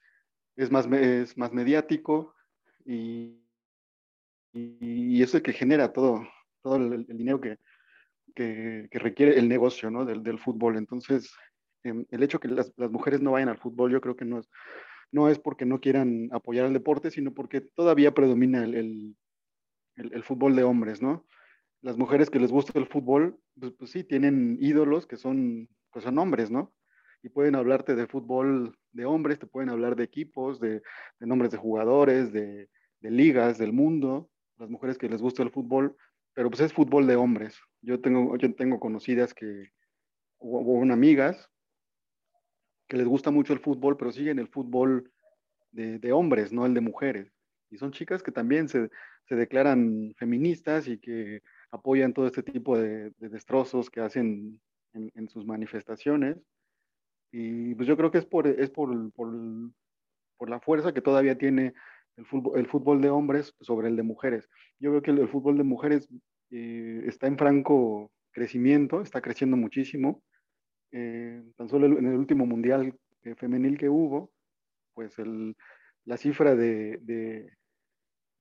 Es 0.56 0.70
más, 0.70 0.86
es 0.86 1.36
más 1.36 1.52
mediático 1.52 2.34
y, 2.86 3.42
y, 4.54 5.22
eso 5.22 5.36
es 5.36 5.42
que 5.42 5.52
genera 5.52 5.92
todo, 5.92 6.26
todo 6.62 6.76
el, 6.76 7.06
dinero 7.06 7.42
que, 7.42 7.58
que, 8.34 8.88
requiere 8.92 9.38
el 9.38 9.50
negocio, 9.50 9.90
¿no? 9.90 10.06
Del, 10.06 10.22
del 10.22 10.38
fútbol. 10.38 10.78
Entonces, 10.78 11.30
em, 11.84 12.06
el 12.10 12.22
hecho 12.22 12.40
que 12.40 12.48
las, 12.48 12.72
las 12.78 12.90
mujeres 12.90 13.20
no 13.20 13.32
vayan 13.32 13.50
al 13.50 13.58
fútbol, 13.58 13.92
yo 13.92 14.00
creo 14.00 14.16
que 14.16 14.24
no 14.24 14.38
es, 14.38 14.48
no 15.12 15.28
es 15.28 15.38
porque 15.38 15.66
no 15.66 15.78
quieran 15.78 16.30
apoyar 16.32 16.64
al 16.64 16.72
deporte, 16.72 17.10
sino 17.10 17.34
porque 17.34 17.60
todavía 17.60 18.14
predomina 18.14 18.64
el- 18.64 19.14
el 19.96 20.22
fútbol 20.22 20.56
de 20.56 20.62
hombres, 20.62 21.02
¿no? 21.02 21.26
Las 21.82 21.98
mujeres 21.98 22.30
que 22.30 22.40
les 22.40 22.50
gusta 22.50 22.78
el 22.78 22.86
fútbol, 22.86 23.38
pues, 23.58 23.72
pues 23.72 23.90
sí, 23.90 24.04
tienen 24.04 24.56
ídolos 24.60 25.06
que 25.06 25.18
son, 25.18 25.68
pues 25.90 26.04
son 26.04 26.18
hombres, 26.18 26.50
¿no? 26.50 26.72
Y 27.22 27.28
pueden 27.28 27.54
hablarte 27.54 27.94
de 27.94 28.06
fútbol 28.06 28.76
de 28.92 29.04
hombres, 29.04 29.38
te 29.38 29.46
pueden 29.46 29.68
hablar 29.68 29.96
de 29.96 30.04
equipos, 30.04 30.58
de, 30.60 30.82
nombres 31.18 31.50
de 31.50 31.58
jugadores, 31.58 32.32
de, 32.32 32.68
ligas, 33.02 33.58
del 33.58 33.72
mundo, 33.72 34.30
las 34.58 34.70
mujeres 34.70 34.98
que 34.98 35.08
les 35.08 35.20
gusta 35.20 35.42
el 35.42 35.50
fútbol, 35.50 35.96
pero 36.34 36.50
pues 36.50 36.60
es 36.60 36.72
fútbol 36.72 37.06
de 37.06 37.16
hombres. 37.16 37.58
Yo 37.82 38.00
tengo, 38.00 38.36
yo 38.36 38.54
tengo 38.54 38.78
conocidas 38.78 39.34
que, 39.34 39.70
o, 40.38 40.82
amigas, 40.82 41.48
que 42.88 42.96
les 42.96 43.06
gusta 43.06 43.30
mucho 43.30 43.52
el 43.52 43.60
fútbol, 43.60 43.96
pero 43.96 44.12
siguen 44.12 44.38
el 44.38 44.48
fútbol 44.48 45.10
de, 45.72 46.12
hombres, 46.12 46.52
no 46.52 46.66
el 46.66 46.74
de 46.74 46.80
mujeres. 46.80 47.32
Y 47.70 47.76
son 47.76 47.92
chicas 47.92 48.22
que 48.22 48.32
también 48.32 48.68
se, 48.68 48.90
se 49.26 49.36
declaran 49.36 50.12
feministas 50.16 50.88
y 50.88 50.98
que 50.98 51.42
apoyan 51.70 52.12
todo 52.12 52.26
este 52.26 52.42
tipo 52.42 52.76
de 52.76 53.12
destrozos 53.18 53.90
que 53.90 54.00
hacen 54.00 54.60
en, 54.94 55.10
en, 55.14 55.28
sus 55.28 55.46
manifestaciones. 55.46 56.36
Y 57.32 57.74
pues 57.74 57.86
yo 57.86 57.96
creo 57.96 58.10
que 58.10 58.18
es 58.18 58.26
por, 58.26 58.46
es 58.46 58.70
por, 58.70 59.12
por, 59.12 59.32
por 60.36 60.50
la 60.50 60.60
fuerza 60.60 60.92
que 60.92 61.00
todavía 61.00 61.38
tiene 61.38 61.74
el 62.16 62.26
fútbol, 62.26 62.58
el 62.58 62.66
fútbol, 62.66 63.00
de 63.00 63.10
hombres 63.10 63.54
sobre 63.60 63.88
el 63.88 63.96
de 63.96 64.02
mujeres. 64.02 64.48
Yo 64.78 64.90
creo 64.90 65.02
que 65.02 65.10
el, 65.10 65.18
el 65.18 65.28
fútbol 65.28 65.56
de 65.56 65.64
mujeres 65.64 66.08
eh, 66.50 67.02
está 67.06 67.26
en 67.26 67.38
franco 67.38 68.10
crecimiento, 68.32 69.00
está 69.00 69.20
creciendo 69.20 69.56
muchísimo. 69.56 70.22
Eh, 70.92 71.42
tan 71.56 71.68
solo 71.68 71.86
en 71.86 72.06
el 72.06 72.16
último 72.16 72.46
mundial 72.46 72.94
eh, 73.22 73.34
femenil 73.36 73.78
que 73.78 73.88
hubo, 73.88 74.32
pues 74.94 75.18
el, 75.18 75.56
la 76.04 76.16
cifra 76.16 76.56
de, 76.56 76.98
de, 77.02 77.52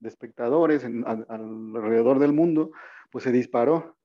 de 0.00 0.08
espectadores 0.08 0.84
en, 0.84 1.04
a, 1.06 1.12
alrededor 1.28 2.18
del 2.18 2.32
mundo, 2.32 2.72
pues 3.10 3.24
se 3.24 3.32
disparó, 3.32 3.96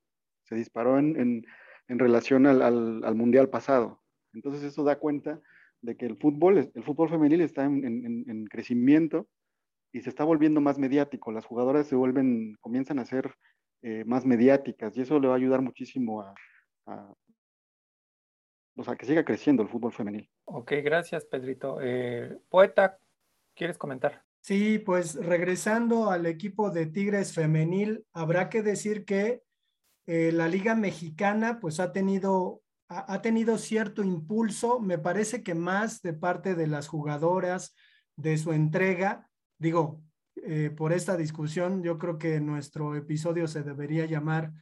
se 0.44 0.56
disparó 0.56 1.00
en, 1.00 1.20
en, 1.20 1.46
en 1.88 2.00
relación 2.00 2.46
al, 2.48 2.62
al, 2.62 3.04
al, 3.04 3.16
mundial 3.16 3.50
pasado. 3.50 4.02
Entonces 4.34 4.64
eso 4.64 4.84
da 4.84 4.98
cuenta 4.98 5.42
de 5.82 5.96
que 5.96 6.06
el 6.06 6.18
fútbol, 6.18 6.72
el 6.74 6.84
fútbol 6.84 7.10
femenil 7.10 7.42
está 7.42 7.64
en, 7.66 8.46
crecimiento 8.50 9.28
y 9.92 10.02
se 10.02 10.10
está 10.10 10.24
volviendo 10.24 10.62
más 10.62 10.78
mediático. 10.78 11.32
Las 11.32 11.46
jugadoras 11.46 11.88
se 11.88 11.96
vuelven, 11.96 12.56
comienzan 12.60 13.00
a 13.00 13.06
ser 13.06 13.36
eh, 13.82 14.04
más 14.06 14.26
mediáticas 14.26 14.98
y 14.98 15.02
eso 15.02 15.20
le 15.20 15.28
va 15.28 15.34
a 15.34 15.38
ayudar 15.38 15.62
muchísimo 15.62 16.22
a, 16.22 16.34
a, 16.88 17.14
o 18.76 18.84
sea, 18.84 18.96
que 18.96 19.06
siga 19.06 19.24
creciendo 19.24 19.64
el 19.64 19.70
fútbol 19.70 19.94
femenil. 19.94 20.30
Ok, 20.46 20.74
gracias, 20.84 21.26
Pedrito. 21.26 21.80
Eh, 21.82 22.38
poeta, 22.50 23.00
¿quieres 23.56 23.78
comentar? 23.78 24.24
Sí, 24.42 24.80
pues 24.80 25.16
regresando 25.16 26.12
al 26.12 26.26
equipo 26.26 26.70
de 26.70 26.86
Tigres 26.86 27.34
femenil, 27.34 28.06
habrá 28.14 28.50
que 28.50 28.62
decir 28.62 29.06
que 29.06 29.45
eh, 30.08 30.32
la 30.32 30.48
Liga 30.48 30.76
Mexicana 30.76 31.60
pues 31.60 31.80
ha 31.80 31.92
tenido, 31.92 32.62
ha, 32.90 33.14
ha, 33.14 33.22
tenido 33.22 33.58
cierto 33.58 34.04
impulso, 34.04 34.80
me 34.80 34.98
parece 34.98 35.44
que 35.44 35.56
más 35.56 36.02
de 36.02 36.14
parte 36.14 36.56
de 36.56 36.68
las 36.68 36.88
jugadoras, 36.88 37.76
de 38.16 38.38
su 38.38 38.54
entrega. 38.54 39.30
Digo, 39.58 40.02
eh, 40.36 40.70
por 40.70 40.94
esta 40.94 41.18
discusión, 41.18 41.84
yo 41.84 41.98
creo 41.98 42.18
que 42.18 42.40
nuestro 42.40 42.96
episodio 42.96 43.48
se 43.48 43.64
debería 43.64 44.06
llamar 44.06 44.54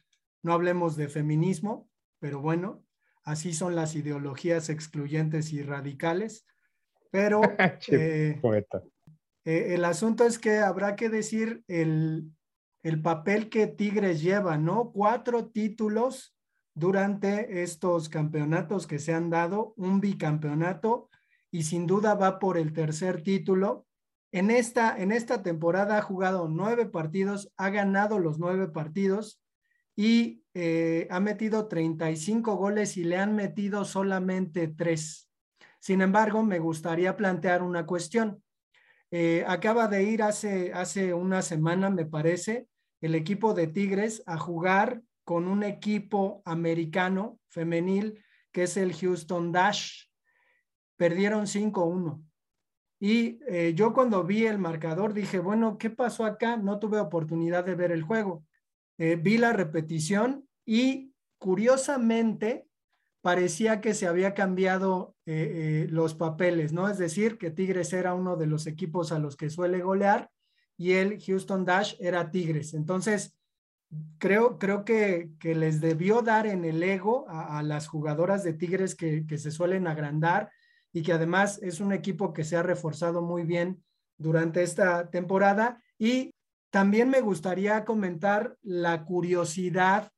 No 0.42 0.52
hablemos 0.52 0.96
de 0.96 1.08
feminismo, 1.08 1.88
pero 2.20 2.40
bueno, 2.40 2.84
así 3.22 3.52
son 3.52 3.74
las 3.74 3.94
ideologías 3.94 4.68
excluyentes 4.68 5.52
y 5.52 5.62
radicales. 5.62 6.46
Pero 7.10 7.40
eh. 7.88 8.40
Eh, 9.44 9.74
el 9.74 9.84
asunto 9.84 10.24
es 10.26 10.38
que 10.38 10.58
habrá 10.58 10.96
que 10.96 11.08
decir 11.08 11.62
el, 11.68 12.30
el, 12.84 13.02
papel 13.02 13.48
que 13.48 13.66
Tigres 13.66 14.22
lleva, 14.22 14.56
¿no? 14.56 14.92
Cuatro 14.92 15.46
títulos 15.46 16.36
durante 16.74 17.62
estos 17.62 18.08
campeonatos 18.08 18.86
que 18.86 18.98
se 18.98 19.12
han 19.12 19.30
dado, 19.30 19.74
un 19.76 20.00
bicampeonato 20.00 21.08
y 21.50 21.62
sin 21.62 21.86
duda 21.86 22.14
va 22.14 22.38
por 22.38 22.58
el 22.58 22.72
tercer 22.72 23.22
título. 23.22 23.86
En 24.32 24.50
esta, 24.50 24.96
en 24.98 25.12
esta 25.12 25.42
temporada 25.42 25.98
ha 25.98 26.02
jugado 26.02 26.48
nueve 26.48 26.86
partidos, 26.86 27.52
ha 27.56 27.70
ganado 27.70 28.18
los 28.18 28.38
nueve 28.38 28.68
partidos 28.68 29.40
y 29.96 30.44
eh, 30.54 31.06
ha 31.10 31.20
metido 31.20 31.68
35 31.68 32.56
goles 32.56 32.96
y 32.96 33.04
le 33.04 33.16
han 33.16 33.34
metido 33.34 33.84
solamente 33.84 34.68
tres. 34.68 35.30
Sin 35.80 36.00
embargo, 36.00 36.42
me 36.42 36.58
gustaría 36.58 37.16
plantear 37.16 37.62
una 37.62 37.86
cuestión. 37.86 38.42
Eh, 39.10 39.44
acaba 39.46 39.86
de 39.86 40.02
ir 40.02 40.22
hace, 40.22 40.72
hace 40.72 41.14
una 41.14 41.42
semana, 41.42 41.90
me 41.90 42.06
parece, 42.06 42.66
el 43.04 43.14
equipo 43.14 43.52
de 43.52 43.66
Tigres 43.66 44.22
a 44.24 44.38
jugar 44.38 45.02
con 45.24 45.46
un 45.46 45.62
equipo 45.62 46.40
americano 46.46 47.38
femenil 47.50 48.18
que 48.50 48.62
es 48.62 48.78
el 48.78 48.94
Houston 48.94 49.52
Dash. 49.52 50.06
Perdieron 50.96 51.44
5-1. 51.44 52.24
Y 52.98 53.40
eh, 53.46 53.74
yo 53.74 53.92
cuando 53.92 54.24
vi 54.24 54.46
el 54.46 54.58
marcador 54.58 55.12
dije, 55.12 55.38
bueno, 55.38 55.76
¿qué 55.76 55.90
pasó 55.90 56.24
acá? 56.24 56.56
No 56.56 56.78
tuve 56.78 56.98
oportunidad 56.98 57.62
de 57.66 57.74
ver 57.74 57.92
el 57.92 58.00
juego. 58.00 58.46
Eh, 58.96 59.16
vi 59.16 59.36
la 59.36 59.52
repetición 59.52 60.48
y 60.64 61.12
curiosamente 61.36 62.66
parecía 63.20 63.82
que 63.82 63.92
se 63.92 64.06
había 64.06 64.32
cambiado 64.32 65.14
eh, 65.26 65.88
los 65.90 66.14
papeles, 66.14 66.72
¿no? 66.72 66.88
Es 66.88 66.96
decir, 66.96 67.36
que 67.36 67.50
Tigres 67.50 67.92
era 67.92 68.14
uno 68.14 68.36
de 68.36 68.46
los 68.46 68.66
equipos 68.66 69.12
a 69.12 69.18
los 69.18 69.36
que 69.36 69.50
suele 69.50 69.82
golear 69.82 70.30
y 70.76 70.92
el 70.92 71.22
Houston 71.22 71.64
Dash 71.64 71.94
era 72.00 72.30
Tigres. 72.30 72.74
Entonces, 72.74 73.36
creo, 74.18 74.58
creo 74.58 74.84
que, 74.84 75.30
que 75.38 75.54
les 75.54 75.80
debió 75.80 76.22
dar 76.22 76.46
en 76.46 76.64
el 76.64 76.82
ego 76.82 77.26
a, 77.28 77.62
las 77.62 77.86
jugadoras 77.86 78.42
de 78.44 78.54
Tigres 78.54 78.94
que, 78.94 79.26
que, 79.26 79.38
se 79.38 79.50
suelen 79.50 79.86
agrandar 79.86 80.50
y 80.92 81.02
que 81.02 81.12
además 81.12 81.60
es 81.62 81.80
un 81.80 81.92
equipo 81.92 82.32
que 82.32 82.44
se 82.44 82.56
ha 82.56 82.62
reforzado 82.62 83.22
muy 83.22 83.44
bien 83.44 83.82
durante 84.16 84.62
esta 84.62 85.10
temporada. 85.10 85.82
Y 85.98 86.34
también 86.70 87.08
me 87.08 87.20
gustaría 87.20 87.84
comentar 87.84 88.56
la 88.62 89.04
curiosidad 89.04 90.10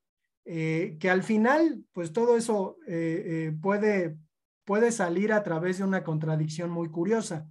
eh, 0.49 0.97
que 1.01 1.11
al 1.11 1.25
final, 1.25 1.85
pues 1.93 2.13
todo 2.13 2.37
eso 2.37 2.79
eh, 2.87 3.25
eh, 3.27 3.57
puede, 3.61 4.17
puede 4.65 4.93
salir 4.93 5.33
a 5.33 5.43
través 5.43 5.79
de 5.79 5.85
una 5.85 6.05
contradicción 6.05 6.71
muy 6.71 6.89
curiosa. 6.89 7.49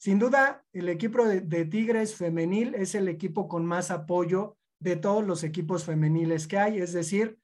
Sin 0.00 0.18
duda, 0.18 0.64
el 0.72 0.88
equipo 0.88 1.26
de, 1.26 1.64
Tigres 1.66 2.14
femenil 2.14 2.74
es 2.74 2.94
el 2.94 3.06
equipo 3.06 3.48
con 3.48 3.66
más 3.66 3.90
apoyo 3.90 4.56
de 4.78 4.96
todos 4.96 5.22
los 5.22 5.44
equipos 5.44 5.84
femeniles 5.84 6.46
que 6.48 6.56
hay, 6.56 6.78
es 6.78 6.94
decir, 6.94 7.38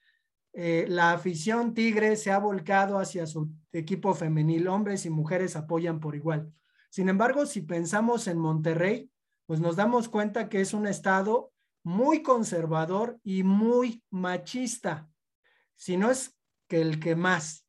la 0.54 1.12
afición 1.12 1.74
Tigre 1.74 2.16
se 2.16 2.32
ha 2.32 2.38
volcado 2.38 2.98
hacia 2.98 3.26
su 3.26 3.50
equipo 3.72 4.14
femenil, 4.14 4.68
hombres 4.68 5.04
y 5.04 5.10
mujeres 5.10 5.54
apoyan 5.54 6.00
por 6.00 6.16
igual. 6.16 6.50
Sin 6.88 7.10
embargo, 7.10 7.44
si 7.44 7.60
pensamos 7.60 8.26
en 8.26 8.38
Monterrey, 8.38 9.10
pues 9.44 9.60
nos 9.60 9.76
damos 9.76 10.08
cuenta 10.08 10.48
que 10.48 10.62
es 10.62 10.72
un 10.72 10.86
estado 10.86 11.52
muy 11.82 12.22
conservador 12.22 13.20
y 13.22 13.42
muy 13.42 14.02
machista, 14.08 15.10
si 15.74 15.98
no 15.98 16.10
es 16.10 16.34
que 16.68 16.80
el 16.80 17.00
que 17.00 17.16
más. 17.16 17.65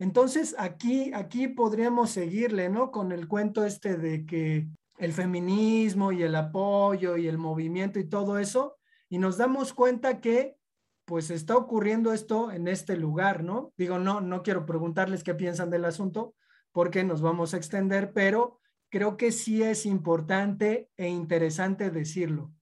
Entonces, 0.00 0.56
aquí, 0.58 1.12
aquí 1.14 1.46
podríamos 1.46 2.10
seguirle, 2.10 2.70
¿no? 2.70 2.90
Con 2.90 3.12
el 3.12 3.28
cuento 3.28 3.66
este 3.66 3.98
de 3.98 4.24
que 4.24 4.66
el 4.96 5.12
feminismo 5.12 6.10
y 6.10 6.22
el 6.22 6.34
apoyo 6.34 7.18
y 7.18 7.28
el 7.28 7.36
movimiento 7.36 7.98
y 7.98 8.08
todo 8.08 8.38
eso, 8.38 8.78
y 9.10 9.18
nos 9.18 9.36
damos 9.36 9.74
cuenta 9.74 10.20
que 10.20 10.56
pues 11.04 11.30
está 11.30 11.56
ocurriendo 11.56 12.14
esto 12.14 12.50
en 12.50 12.66
este 12.66 12.96
lugar, 12.96 13.44
¿no? 13.44 13.74
Digo, 13.76 13.98
no, 13.98 14.22
no 14.22 14.42
quiero 14.42 14.64
preguntarles 14.64 15.22
qué 15.22 15.34
piensan 15.34 15.68
del 15.68 15.84
asunto 15.84 16.34
porque 16.72 17.04
nos 17.04 17.20
vamos 17.20 17.52
a 17.52 17.58
extender, 17.58 18.12
pero 18.14 18.58
creo 18.88 19.18
que 19.18 19.32
sí 19.32 19.62
es 19.62 19.84
importante 19.84 20.88
e 20.96 21.08
interesante 21.08 21.90
decirlo. 21.90 22.52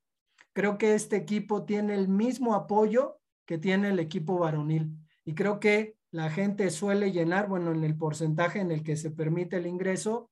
Creo 0.54 0.76
que 0.76 0.94
este 0.94 1.16
equipo 1.16 1.64
tiene 1.64 1.94
el 1.94 2.08
mismo 2.08 2.54
apoyo 2.54 3.20
que 3.46 3.58
tiene 3.58 3.90
el 3.90 4.00
equipo 4.00 4.38
varonil 4.38 4.96
y 5.24 5.34
creo 5.34 5.60
que 5.60 5.97
la 6.10 6.30
gente 6.30 6.70
suele 6.70 7.12
llenar, 7.12 7.48
bueno, 7.48 7.72
en 7.72 7.84
el 7.84 7.96
porcentaje 7.96 8.60
en 8.60 8.70
el 8.70 8.82
que 8.82 8.96
se 8.96 9.10
permite 9.10 9.56
el 9.56 9.66
ingreso, 9.66 10.30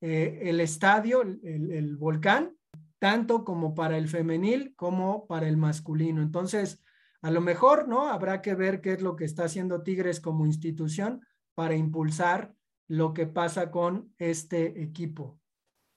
eh, 0.00 0.40
el 0.42 0.60
estadio, 0.60 1.22
el, 1.22 1.96
volcán, 1.96 2.56
tanto 2.98 3.44
como 3.44 3.74
para 3.74 3.98
el 3.98 4.08
femenil 4.08 4.74
como 4.74 5.26
para 5.26 5.48
el 5.48 5.56
masculino. 5.56 6.22
Entonces, 6.22 6.82
a 7.20 7.30
lo 7.30 7.40
mejor, 7.40 7.86
¿no? 7.86 8.08
Habrá 8.08 8.42
que 8.42 8.54
ver 8.54 8.80
qué 8.80 8.94
es 8.94 9.02
lo 9.02 9.14
que 9.14 9.24
está 9.24 9.44
haciendo 9.44 9.82
Tigres 9.82 10.20
como 10.20 10.44
institución 10.44 11.24
para 11.54 11.76
impulsar 11.76 12.54
lo 12.88 13.14
que 13.14 13.26
pasa 13.26 13.70
con 13.70 14.12
este 14.18 14.82
equipo. 14.82 15.38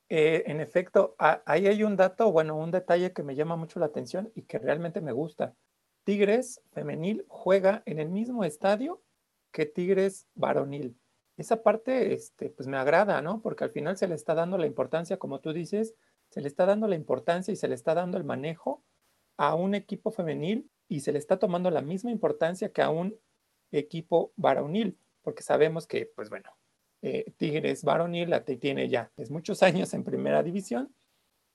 Eh, 0.07 0.43
en 0.45 0.61
efecto, 0.61 1.15
ahí 1.17 1.65
hay 1.65 1.83
un 1.83 1.95
dato, 1.95 2.31
bueno, 2.31 2.55
un 2.55 2.69
detalle 2.69 3.11
que 3.11 3.23
me 3.23 3.35
llama 3.35 3.55
mucho 3.55 3.79
la 3.79 3.87
atención 3.87 4.31
y 4.35 4.43
que 4.43 4.59
realmente 4.59 5.01
me 5.01 5.11
gusta. 5.11 5.55
Tigres 6.03 6.61
femenil 6.73 7.25
juega 7.27 7.81
en 7.87 7.99
el 7.99 8.09
mismo 8.09 8.43
estadio 8.43 9.01
que 9.55 9.65
Tigres 9.65 10.27
varonil. 10.35 10.99
Esa 11.37 11.63
parte, 11.63 12.11
este, 12.13 12.49
pues 12.49 12.67
me 12.67 12.75
agrada, 12.75 13.21
¿no? 13.21 13.41
Porque 13.41 13.63
al 13.63 13.69
final 13.69 13.95
se 13.95 14.05
le 14.05 14.13
está 14.13 14.35
dando 14.35 14.57
la 14.57 14.65
importancia, 14.65 15.15
como 15.15 15.39
tú 15.39 15.53
dices, 15.53 15.95
se 16.29 16.41
le 16.41 16.49
está 16.49 16.65
dando 16.65 16.89
la 16.89 16.95
importancia 16.95 17.53
y 17.53 17.55
se 17.55 17.69
le 17.69 17.75
está 17.75 17.93
dando 17.93 18.17
el 18.17 18.25
manejo 18.25 18.83
a 19.37 19.55
un 19.55 19.73
equipo 19.73 20.11
femenil 20.11 20.69
y 20.89 20.99
se 20.99 21.13
le 21.13 21.19
está 21.19 21.39
tomando 21.39 21.71
la 21.71 21.81
misma 21.81 22.11
importancia 22.11 22.73
que 22.73 22.81
a 22.81 22.89
un 22.89 23.17
equipo 23.71 24.33
varonil, 24.35 24.99
porque 25.21 25.41
sabemos 25.41 25.87
que, 25.87 26.11
pues 26.13 26.29
bueno, 26.29 26.49
eh, 27.01 27.31
Tigres 27.37 27.85
varonil 27.85 28.31
la 28.31 28.43
tiene 28.43 28.89
ya 28.89 29.09
es 29.15 29.31
muchos 29.31 29.63
años 29.63 29.93
en 29.93 30.03
primera 30.03 30.43
división 30.43 30.93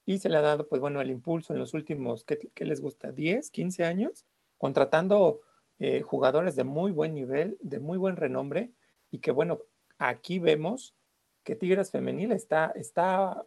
y 0.07 0.21
se 0.21 0.31
le 0.31 0.39
ha 0.39 0.41
dado, 0.41 0.67
pues 0.69 0.81
bueno, 0.81 1.03
el 1.03 1.11
impulso 1.11 1.53
en 1.53 1.59
los 1.59 1.75
últimos, 1.75 2.25
¿qué, 2.25 2.39
qué 2.55 2.65
les 2.65 2.81
gusta? 2.81 3.13
¿10, 3.13 3.51
15 3.51 3.85
años? 3.85 4.25
Contratando 4.57 5.43
eh, 5.81 6.03
jugadores 6.03 6.57
de 6.57 6.65
muy 6.65 6.93
buen 6.93 7.15
nivel, 7.15 7.57
de 7.63 7.81
muy 7.81 7.97
buen 7.97 8.17
renombre 8.17 8.71
y 9.11 9.19
que 9.19 9.33
bueno, 9.33 9.61
aquí 9.99 10.39
vemos 10.39 10.95
que 11.43 11.57
Tigres 11.57 11.91
femenil 11.91 12.33
está, 12.33 12.71
está 12.75 13.45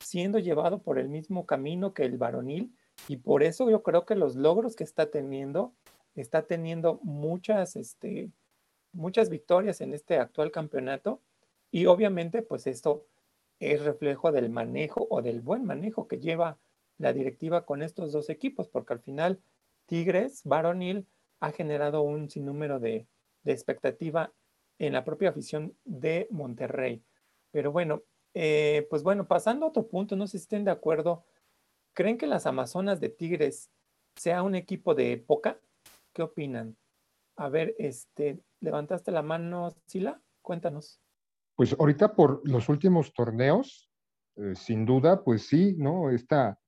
siendo 0.00 0.40
llevado 0.40 0.82
por 0.82 0.98
el 0.98 1.08
mismo 1.08 1.46
camino 1.46 1.94
que 1.94 2.02
el 2.04 2.18
varonil 2.18 2.74
y 3.06 3.18
por 3.18 3.44
eso 3.44 3.70
yo 3.70 3.84
creo 3.84 4.04
que 4.04 4.16
los 4.16 4.34
logros 4.34 4.74
que 4.74 4.82
está 4.82 5.10
teniendo, 5.10 5.72
está 6.16 6.42
teniendo 6.42 6.98
muchas, 7.04 7.76
este, 7.76 8.32
muchas 8.92 9.30
victorias 9.30 9.80
en 9.80 9.94
este 9.94 10.18
actual 10.18 10.50
campeonato 10.50 11.20
y 11.70 11.86
obviamente 11.86 12.42
pues 12.42 12.66
esto 12.66 13.06
es 13.60 13.84
reflejo 13.84 14.32
del 14.32 14.50
manejo 14.50 15.06
o 15.10 15.22
del 15.22 15.40
buen 15.40 15.64
manejo 15.64 16.08
que 16.08 16.18
lleva 16.18 16.58
la 16.98 17.12
directiva 17.12 17.64
con 17.64 17.82
estos 17.82 18.10
dos 18.10 18.30
equipos, 18.30 18.68
porque 18.68 18.94
al 18.94 19.00
final 19.00 19.40
Tigres 19.86 20.42
varonil 20.44 21.06
ha 21.40 21.52
generado 21.52 22.02
un 22.02 22.28
sinnúmero 22.28 22.78
de, 22.80 23.06
de 23.42 23.52
expectativa 23.52 24.32
en 24.78 24.92
la 24.92 25.04
propia 25.04 25.30
afición 25.30 25.76
de 25.84 26.28
Monterrey. 26.30 27.02
Pero 27.50 27.72
bueno, 27.72 28.02
eh, 28.34 28.86
pues 28.90 29.02
bueno, 29.02 29.26
pasando 29.26 29.66
a 29.66 29.68
otro 29.70 29.88
punto, 29.88 30.16
no 30.16 30.26
sé 30.26 30.38
si 30.38 30.42
estén 30.42 30.64
de 30.64 30.70
acuerdo, 30.70 31.24
¿creen 31.94 32.18
que 32.18 32.26
las 32.26 32.46
Amazonas 32.46 33.00
de 33.00 33.08
Tigres 33.08 33.70
sea 34.16 34.42
un 34.42 34.54
equipo 34.54 34.94
de 34.94 35.12
época? 35.12 35.60
¿Qué 36.12 36.22
opinan? 36.22 36.76
A 37.36 37.48
ver, 37.48 37.74
este, 37.78 38.40
levantaste 38.60 39.10
la 39.10 39.22
mano, 39.22 39.74
Sila, 39.86 40.20
cuéntanos. 40.42 41.00
Pues 41.56 41.74
ahorita 41.78 42.14
por 42.14 42.48
los 42.48 42.68
últimos 42.68 43.12
torneos, 43.12 43.90
eh, 44.36 44.54
sin 44.54 44.84
duda, 44.84 45.24
pues 45.24 45.46
sí, 45.46 45.74
¿no? 45.76 46.10
Esta, 46.10 46.60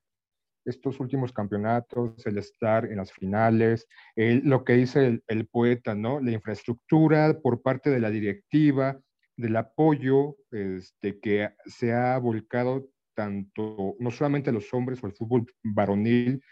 estos 0.64 1.00
últimos 1.00 1.32
campeonatos, 1.32 2.26
el 2.26 2.38
estar 2.38 2.84
en 2.84 2.98
las 2.98 3.12
finales, 3.12 3.86
lo 4.16 4.64
que 4.64 4.74
dice 4.74 5.22
el, 5.26 5.46
poeta, 5.46 5.94
¿no? 5.94 6.20
La 6.20 6.32
infraestructura 6.32 7.38
por 7.40 7.62
parte 7.62 7.90
de 7.90 8.00
la 8.00 8.10
directiva, 8.10 9.00
del 9.36 9.56
apoyo 9.56 10.36
este, 10.50 11.18
que 11.18 11.50
se 11.66 11.92
ha 11.92 12.18
volcado 12.18 12.88
tanto, 13.14 13.96
no 13.98 14.10
solamente 14.10 14.50
a 14.50 14.52
los 14.52 14.72
hombres 14.72 15.02
o 15.02 15.06
al 15.06 15.12
fútbol 15.12 15.46
varonil, 15.62 16.42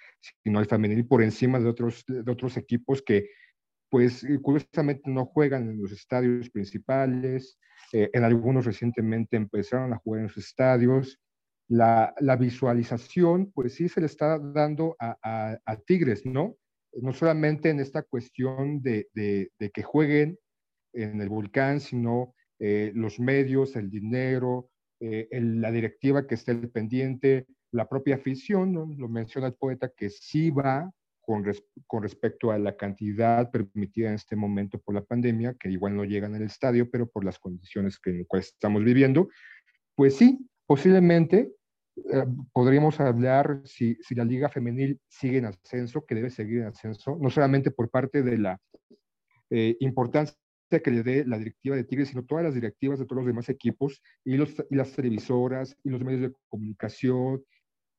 sino 0.43 0.59
al 0.59 0.67
femenil 0.67 1.07
por 1.07 1.23
encima 1.23 1.59
de 1.61 1.69
otros, 1.69 2.05
de 2.07 2.31
otros 2.31 2.57
equipos 2.57 3.03
que, 3.03 3.29
pues, 3.91 4.27
curiosamente 4.43 5.11
no 5.11 5.27
juegan 5.27 5.71
en 5.71 5.81
los 5.81 5.93
estadios 5.93 6.51
principales, 6.51 7.59
eh, 7.93 8.11
en 8.13 8.25
algunos 8.25 8.67
recientemente 8.67 9.37
empezaron 9.37 9.93
a 9.93 9.99
jugar 9.99 10.21
en 10.21 10.27
los 10.27 10.37
estadios. 10.37 11.19
La, 11.69 12.15
visualización, 12.39 13.53
pues 13.53 13.75
sí 13.75 13.89
se 13.89 14.01
le 14.01 14.07
está 14.07 14.39
dando 14.39 14.97
a, 14.99 15.17
a- 15.65 15.77
Tigres, 15.87 16.25
¿no? 16.25 16.57
No 16.95 17.13
solamente 17.13 17.71
en 17.71 17.81
esta 17.81 18.03
cuestión 18.03 18.83
de, 18.83 19.09
que 19.15 19.83
jueguen 19.83 20.39
en 20.95 21.21
el 21.21 21.29
volcán, 21.29 21.81
sino 21.81 22.35
eh, 22.59 22.93
los 22.95 23.21
medios, 23.21 23.77
el 23.77 23.91
dinero, 23.91 24.71
eh, 25.01 25.29
la 25.31 25.71
directiva 25.71 26.27
que 26.27 26.35
esté 26.35 26.55
pendiente, 26.69 27.47
la 27.71 27.89
propia 27.89 28.17
afición, 28.17 28.73
¿no? 28.73 28.87
Lo 28.97 29.09
menciona 29.09 29.49
el 29.49 29.55
poeta, 29.55 29.93
que 29.95 30.11
sí 30.11 30.51
va 30.51 30.91
con 31.87 32.03
respecto 32.03 32.51
a 32.51 32.59
la 32.59 32.75
cantidad 32.75 33.51
permitida 33.51 34.09
en 34.09 34.15
este 34.15 34.35
momento 34.35 34.79
por 34.79 34.95
la 34.95 35.05
pandemia, 35.05 35.55
que 35.61 35.71
igual 35.71 35.95
no 35.95 36.05
llegan 36.05 36.35
al 36.35 36.43
estadio, 36.43 36.91
pero 36.91 37.07
por 37.07 37.23
las 37.23 37.39
condiciones 37.39 37.99
que, 37.99 38.11
en 38.11 38.19
las 38.21 38.27
cuales 38.27 38.47
estamos 38.47 38.83
viviendo, 38.83 39.29
pues 39.95 40.17
sí, 40.17 40.39
posiblemente 40.67 41.53
eh, 42.13 42.25
podríamos 42.53 43.01
hablar 43.01 43.63
si, 43.65 43.97
si 44.01 44.15
la 44.15 44.25
liga 44.25 44.49
femenil 44.49 45.01
sigue 45.09 45.39
en 45.39 45.47
ascenso, 45.47 46.05
que 46.05 46.15
debe 46.15 46.31
seguir 46.31 46.61
en 46.61 46.67
ascenso, 46.67 47.19
no 47.21 47.31
solamente 47.31 47.71
por 47.71 47.91
parte 47.91 48.23
de 48.23 48.39
la 48.39 48.61
eh, 49.51 49.77
importancia 49.81 50.37
que 50.83 50.91
le 50.91 51.03
dé 51.03 51.25
la 51.25 51.39
directiva 51.39 51.77
de 51.77 51.85
Tigres, 51.85 52.09
sino 52.09 52.25
todas 52.25 52.45
las 52.45 52.55
directivas 52.55 52.99
de 52.99 53.07
todos 53.07 53.19
los 53.19 53.27
demás 53.27 53.49
equipos 53.49 54.03
y, 54.25 54.37
los, 54.37 54.55
y 54.71 54.77
las 54.77 54.93
televisoras 54.93 55.77
y 55.83 55.91
los 55.91 56.03
medios 56.03 56.21
de 56.23 56.33
comunicación 56.49 57.43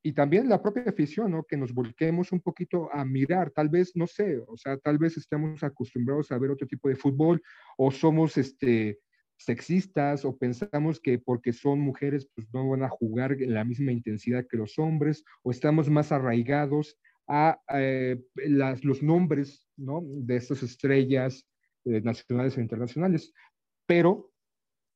y 0.01 0.13
también 0.13 0.47
la 0.47 0.61
propia 0.61 0.83
afición, 0.87 1.31
¿no? 1.31 1.43
Que 1.43 1.57
nos 1.57 1.73
volquemos 1.73 2.31
un 2.31 2.39
poquito 2.39 2.93
a 2.93 3.03
mirar, 3.03 3.51
tal 3.51 3.69
vez, 3.69 3.91
no 3.95 4.07
sé, 4.07 4.39
o 4.47 4.55
sea, 4.55 4.77
tal 4.77 4.97
vez 4.97 5.17
estemos 5.17 5.61
acostumbrados 5.63 6.31
a 6.31 6.37
ver 6.37 6.51
otro 6.51 6.67
tipo 6.67 6.87
de 6.87 6.95
fútbol 6.95 7.41
o 7.77 7.91
somos, 7.91 8.37
este, 8.37 8.99
sexistas 9.39 10.25
o 10.25 10.37
pensamos 10.37 10.99
que 10.99 11.17
porque 11.17 11.53
son 11.53 11.79
mujeres 11.79 12.29
pues 12.35 12.47
no 12.53 12.69
van 12.69 12.83
a 12.83 12.89
jugar 12.89 13.31
en 13.41 13.53
la 13.53 13.63
misma 13.63 13.91
intensidad 13.91 14.45
que 14.47 14.57
los 14.57 14.77
hombres 14.77 15.23
o 15.43 15.51
estamos 15.51 15.89
más 15.89 16.11
arraigados 16.11 16.97
a 17.27 17.59
eh, 17.73 18.21
las, 18.35 18.83
los 18.83 19.01
nombres 19.01 19.67
¿no? 19.77 20.01
de 20.03 20.35
estas 20.35 20.61
estrellas 20.63 21.47
eh, 21.85 22.01
nacionales 22.01 22.57
e 22.57 22.61
internacionales. 22.61 23.33
Pero 23.85 24.31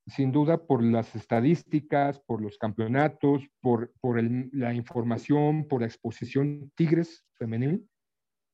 sin 0.07 0.31
duda 0.31 0.65
por 0.65 0.83
las 0.83 1.15
estadísticas, 1.15 2.19
por 2.19 2.41
los 2.41 2.57
campeonatos, 2.57 3.47
por, 3.61 3.93
por 4.01 4.19
el, 4.19 4.49
la 4.51 4.73
información, 4.73 5.67
por 5.67 5.81
la 5.81 5.87
exposición 5.87 6.71
Tigres 6.75 7.25
femenil, 7.35 7.87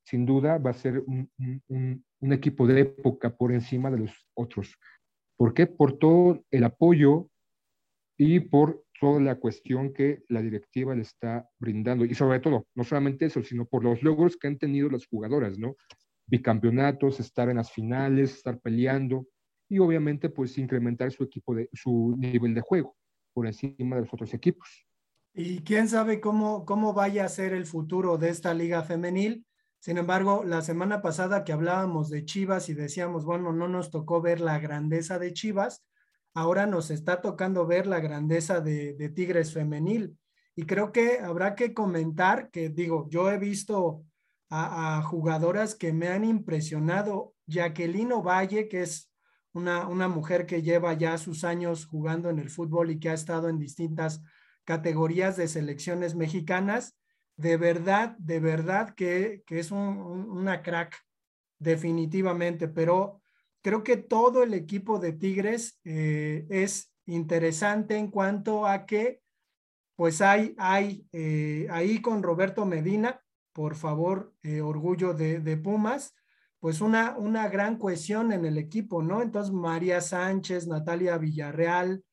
sin 0.05 0.25
duda 0.25 0.57
va 0.57 0.71
a 0.71 0.73
ser 0.73 0.99
un, 0.99 1.31
un, 1.67 2.05
un, 2.19 2.33
equipo 2.33 2.67
de 2.67 2.81
época 2.81 3.35
por 3.35 3.51
encima 3.51 3.89
de 3.91 3.99
los 3.99 4.27
otros. 4.35 4.75
¿Por 5.39 5.53
qué? 5.53 5.67
Por 5.67 5.97
todo 5.97 6.43
el 6.51 6.65
apoyo 6.65 7.29
y 8.17 8.41
por 8.41 8.83
toda 8.99 9.21
la 9.21 9.35
cuestión 9.35 9.93
que 9.93 10.21
la 10.27 10.41
directiva 10.41 10.93
le 10.93 11.03
está 11.03 11.49
brindando. 11.57 12.03
Y 12.03 12.13
sobre 12.13 12.41
todo, 12.41 12.67
no 12.75 12.83
solamente 12.83 13.25
eso, 13.25 13.41
sino 13.41 13.65
por 13.65 13.85
los 13.85 14.03
logros 14.03 14.35
que 14.35 14.47
han 14.47 14.57
tenido 14.57 14.89
las 14.89 15.07
jugadoras, 15.07 15.57
¿no? 15.57 15.77
Bicampeonatos, 16.27 17.21
estar 17.21 17.49
en 17.49 17.55
las 17.55 17.71
finales, 17.71 18.33
estar 18.33 18.59
peleando 18.59 19.27
y 19.69 19.79
obviamente 19.79 20.29
pues 20.29 20.57
incrementar 20.57 21.09
su 21.13 21.23
equipo 21.23 21.55
de 21.55 21.69
su 21.71 22.17
nivel 22.17 22.53
de 22.53 22.59
juego 22.59 22.97
por 23.33 23.47
encima 23.47 23.95
de 23.95 24.01
los 24.01 24.13
otros 24.13 24.33
equipos. 24.33 24.85
Y 25.33 25.59
quién 25.59 25.87
sabe 25.87 26.19
cómo, 26.19 26.65
cómo 26.65 26.91
vaya 26.93 27.23
a 27.23 27.29
ser 27.29 27.53
el 27.53 27.65
futuro 27.65 28.17
de 28.17 28.27
esta 28.27 28.53
liga 28.53 28.83
femenil. 28.83 29.45
Sin 29.79 29.97
embargo, 29.97 30.43
la 30.43 30.61
semana 30.61 31.01
pasada 31.01 31.43
que 31.43 31.53
hablábamos 31.53 32.09
de 32.09 32.25
Chivas 32.25 32.67
y 32.67 32.73
decíamos, 32.73 33.23
bueno, 33.23 33.53
no 33.53 33.67
nos 33.67 33.91
tocó 33.91 34.21
ver 34.21 34.41
la 34.41 34.59
grandeza 34.59 35.19
de 35.19 35.33
Chivas, 35.33 35.85
ahora 36.33 36.65
nos 36.65 36.91
está 36.91 37.21
tocando 37.21 37.65
ver 37.65 37.87
la 37.87 37.99
grandeza 37.99 38.59
de, 38.59 39.11
Tigres 39.15 39.53
femenil. 39.53 40.17
Y 40.55 40.63
creo 40.65 40.91
que 40.91 41.19
habrá 41.19 41.55
que 41.55 41.73
comentar 41.73 42.49
que, 42.51 42.69
digo, 42.69 43.07
yo 43.09 43.31
he 43.31 43.37
visto 43.37 44.03
a, 44.49 44.97
a 44.97 45.01
jugadoras 45.03 45.75
que 45.75 45.93
me 45.93 46.09
han 46.09 46.25
impresionado. 46.25 47.33
Jacqueline 47.47 48.21
Valle, 48.21 48.67
que 48.67 48.81
es 48.81 49.09
una, 49.53 49.87
una 49.87 50.09
mujer 50.09 50.45
que 50.45 50.61
lleva 50.61 50.93
ya 50.93 51.17
sus 51.17 51.45
años 51.45 51.85
jugando 51.85 52.29
en 52.29 52.39
el 52.39 52.49
fútbol 52.49 52.91
y 52.91 52.99
que 52.99 53.09
ha 53.09 53.13
estado 53.13 53.47
en 53.47 53.57
distintas 53.57 54.21
categorías 54.65 55.37
de 55.37 55.47
selecciones 55.47 56.15
mexicanas, 56.15 56.98
de 57.39 57.55
verdad, 57.55 58.17
de 58.17 58.41
verdad 58.41 58.93
que, 58.95 59.43
que 59.47 59.59
es 59.59 59.71
un, 59.71 59.79
un, 59.79 60.29
una 60.29 60.61
crack, 60.61 60.93
definitivamente, 61.57 62.67
pero 62.67 63.21
creo 63.61 63.81
que 63.81 63.95
todo 63.95 64.43
el 64.43 64.53
equipo 64.53 64.99
de 64.99 65.13
Tigres 65.13 65.79
eh, 65.85 66.45
es 66.49 66.93
interesante 67.05 67.95
en 67.95 68.11
cuanto 68.11 68.67
a 68.67 68.85
que 68.85 69.21
pues 69.95 70.21
hay, 70.21 70.53
hay 70.57 71.07
eh, 71.13 71.67
ahí 71.71 72.01
con 72.01 72.23
Roberto 72.23 72.65
Medina, 72.65 73.21
por 73.53 73.75
favor, 73.75 74.33
eh, 74.43 74.59
orgullo 74.59 75.13
de, 75.13 75.39
de, 75.39 75.55
Pumas, 75.55 76.13
pues 76.59 76.81
una, 76.81 77.17
una 77.17 77.47
gran 77.47 77.77
cohesión 77.77 78.33
en 78.33 78.43
el 78.43 78.57
equipo, 78.57 79.01
¿no? 79.01 79.21
Entonces, 79.21 79.53
María 79.53 80.01
Sánchez, 80.01 80.67
Natalia 80.67 81.17
Villarreal, 81.17 82.03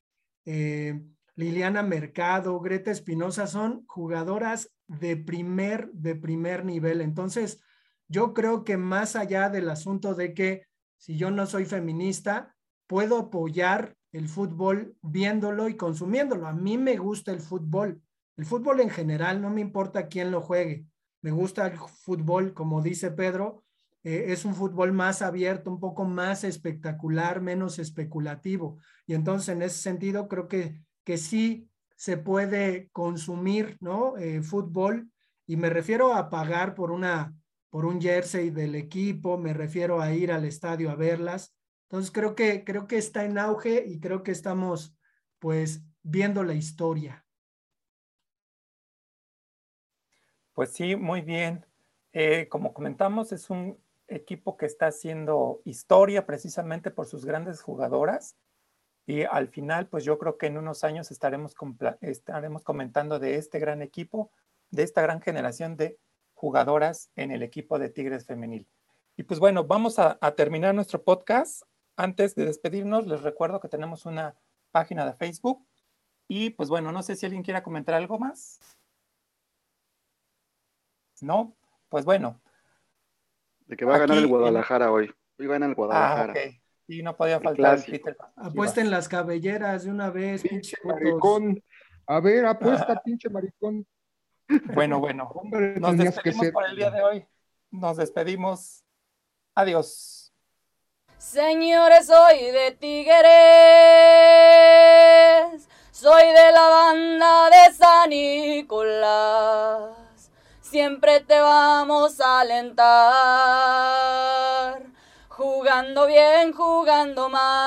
Liliana 1.34 1.82
Mercado, 1.82 2.58
Greta 2.60 2.92
Espinosa 2.92 3.48
son 3.48 3.84
jugadoras 3.86 4.75
de 4.88 5.16
primer, 5.16 5.90
de 5.92 6.14
primer 6.14 6.64
nivel. 6.64 7.00
Entonces, 7.00 7.60
yo 8.08 8.34
creo 8.34 8.64
que 8.64 8.76
más 8.76 9.16
allá 9.16 9.48
del 9.48 9.68
asunto 9.68 10.14
de 10.14 10.34
que 10.34 10.66
si 10.96 11.16
yo 11.16 11.30
no 11.30 11.46
soy 11.46 11.64
feminista, 11.64 12.54
puedo 12.86 13.18
apoyar 13.18 13.96
el 14.12 14.28
fútbol 14.28 14.96
viéndolo 15.02 15.68
y 15.68 15.76
consumiéndolo. 15.76 16.46
A 16.46 16.52
mí 16.52 16.78
me 16.78 16.96
gusta 16.96 17.32
el 17.32 17.40
fútbol. 17.40 18.00
El 18.36 18.44
fútbol 18.44 18.80
en 18.80 18.90
general, 18.90 19.40
no 19.40 19.50
me 19.50 19.60
importa 19.60 20.08
quién 20.08 20.30
lo 20.30 20.40
juegue. 20.40 20.86
Me 21.22 21.30
gusta 21.30 21.66
el 21.66 21.78
fútbol, 21.78 22.54
como 22.54 22.82
dice 22.82 23.10
Pedro, 23.10 23.64
eh, 24.04 24.32
es 24.32 24.44
un 24.44 24.54
fútbol 24.54 24.92
más 24.92 25.20
abierto, 25.22 25.70
un 25.70 25.80
poco 25.80 26.04
más 26.04 26.44
espectacular, 26.44 27.40
menos 27.40 27.78
especulativo. 27.78 28.78
Y 29.06 29.14
entonces, 29.14 29.48
en 29.48 29.62
ese 29.62 29.78
sentido, 29.78 30.28
creo 30.28 30.48
que, 30.48 30.80
que 31.04 31.18
sí 31.18 31.68
se 31.96 32.16
puede 32.16 32.88
consumir, 32.92 33.76
¿no? 33.80 34.16
Eh, 34.16 34.42
fútbol. 34.42 35.10
Y 35.46 35.56
me 35.56 35.70
refiero 35.70 36.14
a 36.14 36.30
pagar 36.30 36.74
por 36.74 36.90
una, 36.90 37.34
por 37.70 37.84
un 37.84 38.00
jersey 38.00 38.50
del 38.50 38.74
equipo, 38.74 39.38
me 39.38 39.52
refiero 39.52 40.00
a 40.00 40.12
ir 40.12 40.30
al 40.30 40.44
estadio 40.44 40.90
a 40.90 40.94
verlas, 40.94 41.56
entonces 41.88 42.10
creo 42.10 42.34
que, 42.34 42.64
creo 42.64 42.88
que 42.88 42.98
está 42.98 43.24
en 43.24 43.38
auge 43.38 43.84
y 43.86 44.00
creo 44.00 44.22
que 44.22 44.32
estamos 44.32 44.96
pues 45.38 45.82
viendo 46.02 46.42
la 46.42 46.54
historia. 46.54 47.24
Pues 50.52 50.72
sí, 50.72 50.96
muy 50.96 51.20
bien. 51.20 51.64
Eh, 52.12 52.48
como 52.48 52.72
comentamos, 52.72 53.30
es 53.30 53.50
un 53.50 53.78
equipo 54.08 54.56
que 54.56 54.66
está 54.66 54.86
haciendo 54.86 55.60
historia 55.64 56.26
precisamente 56.26 56.90
por 56.90 57.06
sus 57.06 57.24
grandes 57.24 57.60
jugadoras. 57.60 58.36
Y 59.06 59.22
al 59.22 59.48
final, 59.48 59.86
pues 59.86 60.04
yo 60.04 60.18
creo 60.18 60.36
que 60.36 60.46
en 60.46 60.58
unos 60.58 60.82
años 60.84 61.10
estaremos, 61.10 61.54
estaremos 62.00 62.64
comentando 62.64 63.18
de 63.18 63.36
este 63.36 63.58
gran 63.60 63.80
equipo, 63.80 64.30
de 64.70 64.82
esta 64.82 65.00
gran 65.00 65.20
generación 65.20 65.76
de 65.76 65.98
jugadoras 66.34 67.10
en 67.14 67.30
el 67.30 67.42
equipo 67.42 67.78
de 67.78 67.88
Tigres 67.88 68.26
Femenil. 68.26 68.66
Y 69.16 69.22
pues 69.22 69.40
bueno, 69.40 69.64
vamos 69.64 69.98
a, 69.98 70.18
a 70.20 70.32
terminar 70.32 70.74
nuestro 70.74 71.02
podcast 71.02 71.62
antes 71.96 72.34
de 72.34 72.44
despedirnos, 72.44 73.06
les 73.06 73.22
recuerdo 73.22 73.60
que 73.60 73.68
tenemos 73.68 74.04
una 74.04 74.36
página 74.70 75.06
de 75.06 75.14
Facebook 75.14 75.66
y 76.28 76.50
pues 76.50 76.68
bueno, 76.68 76.92
no 76.92 77.02
sé 77.02 77.16
si 77.16 77.24
alguien 77.24 77.42
quiera 77.42 77.62
comentar 77.62 77.94
algo 77.94 78.18
más. 78.18 78.60
No, 81.22 81.56
pues 81.88 82.04
bueno. 82.04 82.40
De 83.66 83.76
que 83.76 83.84
va 83.84 83.96
a 83.96 83.98
ganar 83.98 84.18
el 84.18 84.26
Guadalajara 84.26 84.92
hoy. 84.92 85.12
Hoy 85.38 85.46
gana 85.46 85.66
el 85.66 85.74
Guadalajara. 85.74 86.34
Ah, 86.36 86.48
ok. 86.48 86.65
Y 86.88 87.02
no 87.02 87.16
podía 87.16 87.40
faltar 87.40 87.78
el 87.78 87.84
Peter. 87.84 88.16
Apuesten 88.36 88.90
las 88.90 89.08
cabelleras 89.08 89.84
de 89.84 89.90
una 89.90 90.10
vez, 90.10 90.42
pinche 90.42 90.76
maricón. 90.84 91.62
A 92.06 92.20
ver, 92.20 92.46
apuesta, 92.46 93.00
pinche 93.02 93.28
maricón. 93.28 93.86
Bueno, 94.74 95.00
bueno. 95.00 95.30
Nos 95.80 95.96
despedimos 95.96 96.50
por 96.50 96.66
el 96.66 96.76
día 96.76 96.90
de 96.90 97.02
hoy. 97.02 97.26
Nos 97.70 97.96
despedimos. 97.96 98.84
Adiós. 99.54 100.26
Señores, 101.18 102.06
soy 102.06 102.52
de 102.52 102.70
Tigres, 102.72 103.26
soy 105.90 106.26
de 106.26 106.52
la 106.52 106.68
banda 106.68 107.50
de 107.50 107.72
San 107.74 108.10
Nicolás. 108.10 109.96
Siempre 110.60 111.20
te 111.20 111.40
vamos 111.40 112.20
a 112.20 112.40
alentar, 112.40 112.84
jugando 115.36 116.06
bien, 116.06 116.52
jugando 116.52 117.28
mal. 117.28 117.62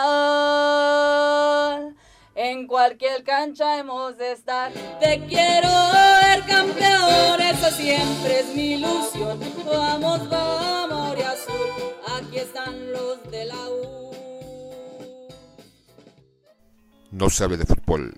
En 2.36 2.68
cualquier 2.68 3.24
cancha 3.24 3.78
hemos 3.78 4.18
de 4.18 4.32
estar. 4.32 4.72
Te 5.00 5.20
quiero 5.28 5.70
ver 5.70 6.44
campeón, 6.48 7.42
eso 7.42 7.70
siempre 7.72 8.40
es 8.40 8.56
mi 8.56 8.74
ilusión. 8.74 9.40
Vamos, 9.66 10.28
vamos, 10.30 11.18
azul 11.20 11.70
aquí 12.18 12.38
están 12.38 12.92
los 12.92 13.22
de 13.30 13.46
la 13.46 13.70
U. 13.70 14.10
No 17.12 17.30
se 17.30 17.44
hable 17.44 17.58
de 17.58 17.66
fútbol. 17.66 18.18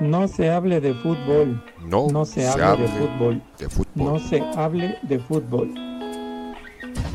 No 0.00 0.28
se 0.28 0.48
hable 0.50 0.80
de 0.80 0.94
fútbol. 0.94 1.62
No, 1.80 2.06
no 2.08 2.24
se, 2.24 2.48
hable, 2.48 2.84
de, 2.84 2.88
fútbol. 2.88 3.42
de 3.58 3.68
fútbol. 3.68 4.12
No 4.12 4.18
se 4.18 4.40
hable 4.56 4.98
de 5.02 5.18
fútbol. 5.18 5.89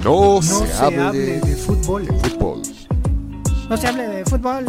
No, 0.06 0.40
se, 0.40 0.72
hable, 0.74 1.40
de 1.40 1.56
fútbol. 1.56 2.06
Fútbol. 2.06 2.62
No 3.68 3.76
se 3.76 3.88
hable 3.88 4.08
de 4.08 4.24
fútbol. 4.26 4.66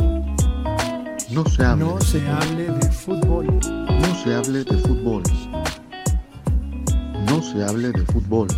No 1.30 1.44
se 1.44 1.62
hable. 1.62 1.84
No 1.84 2.00
se 2.00 2.26
hable 2.26 2.64
de 2.70 2.90
fútbol. 2.90 3.46
No 3.46 4.14
se 4.24 4.34
hable 4.34 4.64
de 4.64 4.78
fútbol. 4.78 5.22
No 7.28 7.42
se 7.42 7.62
hable 7.62 7.92
de 7.92 8.02
fútbol. 8.06 8.48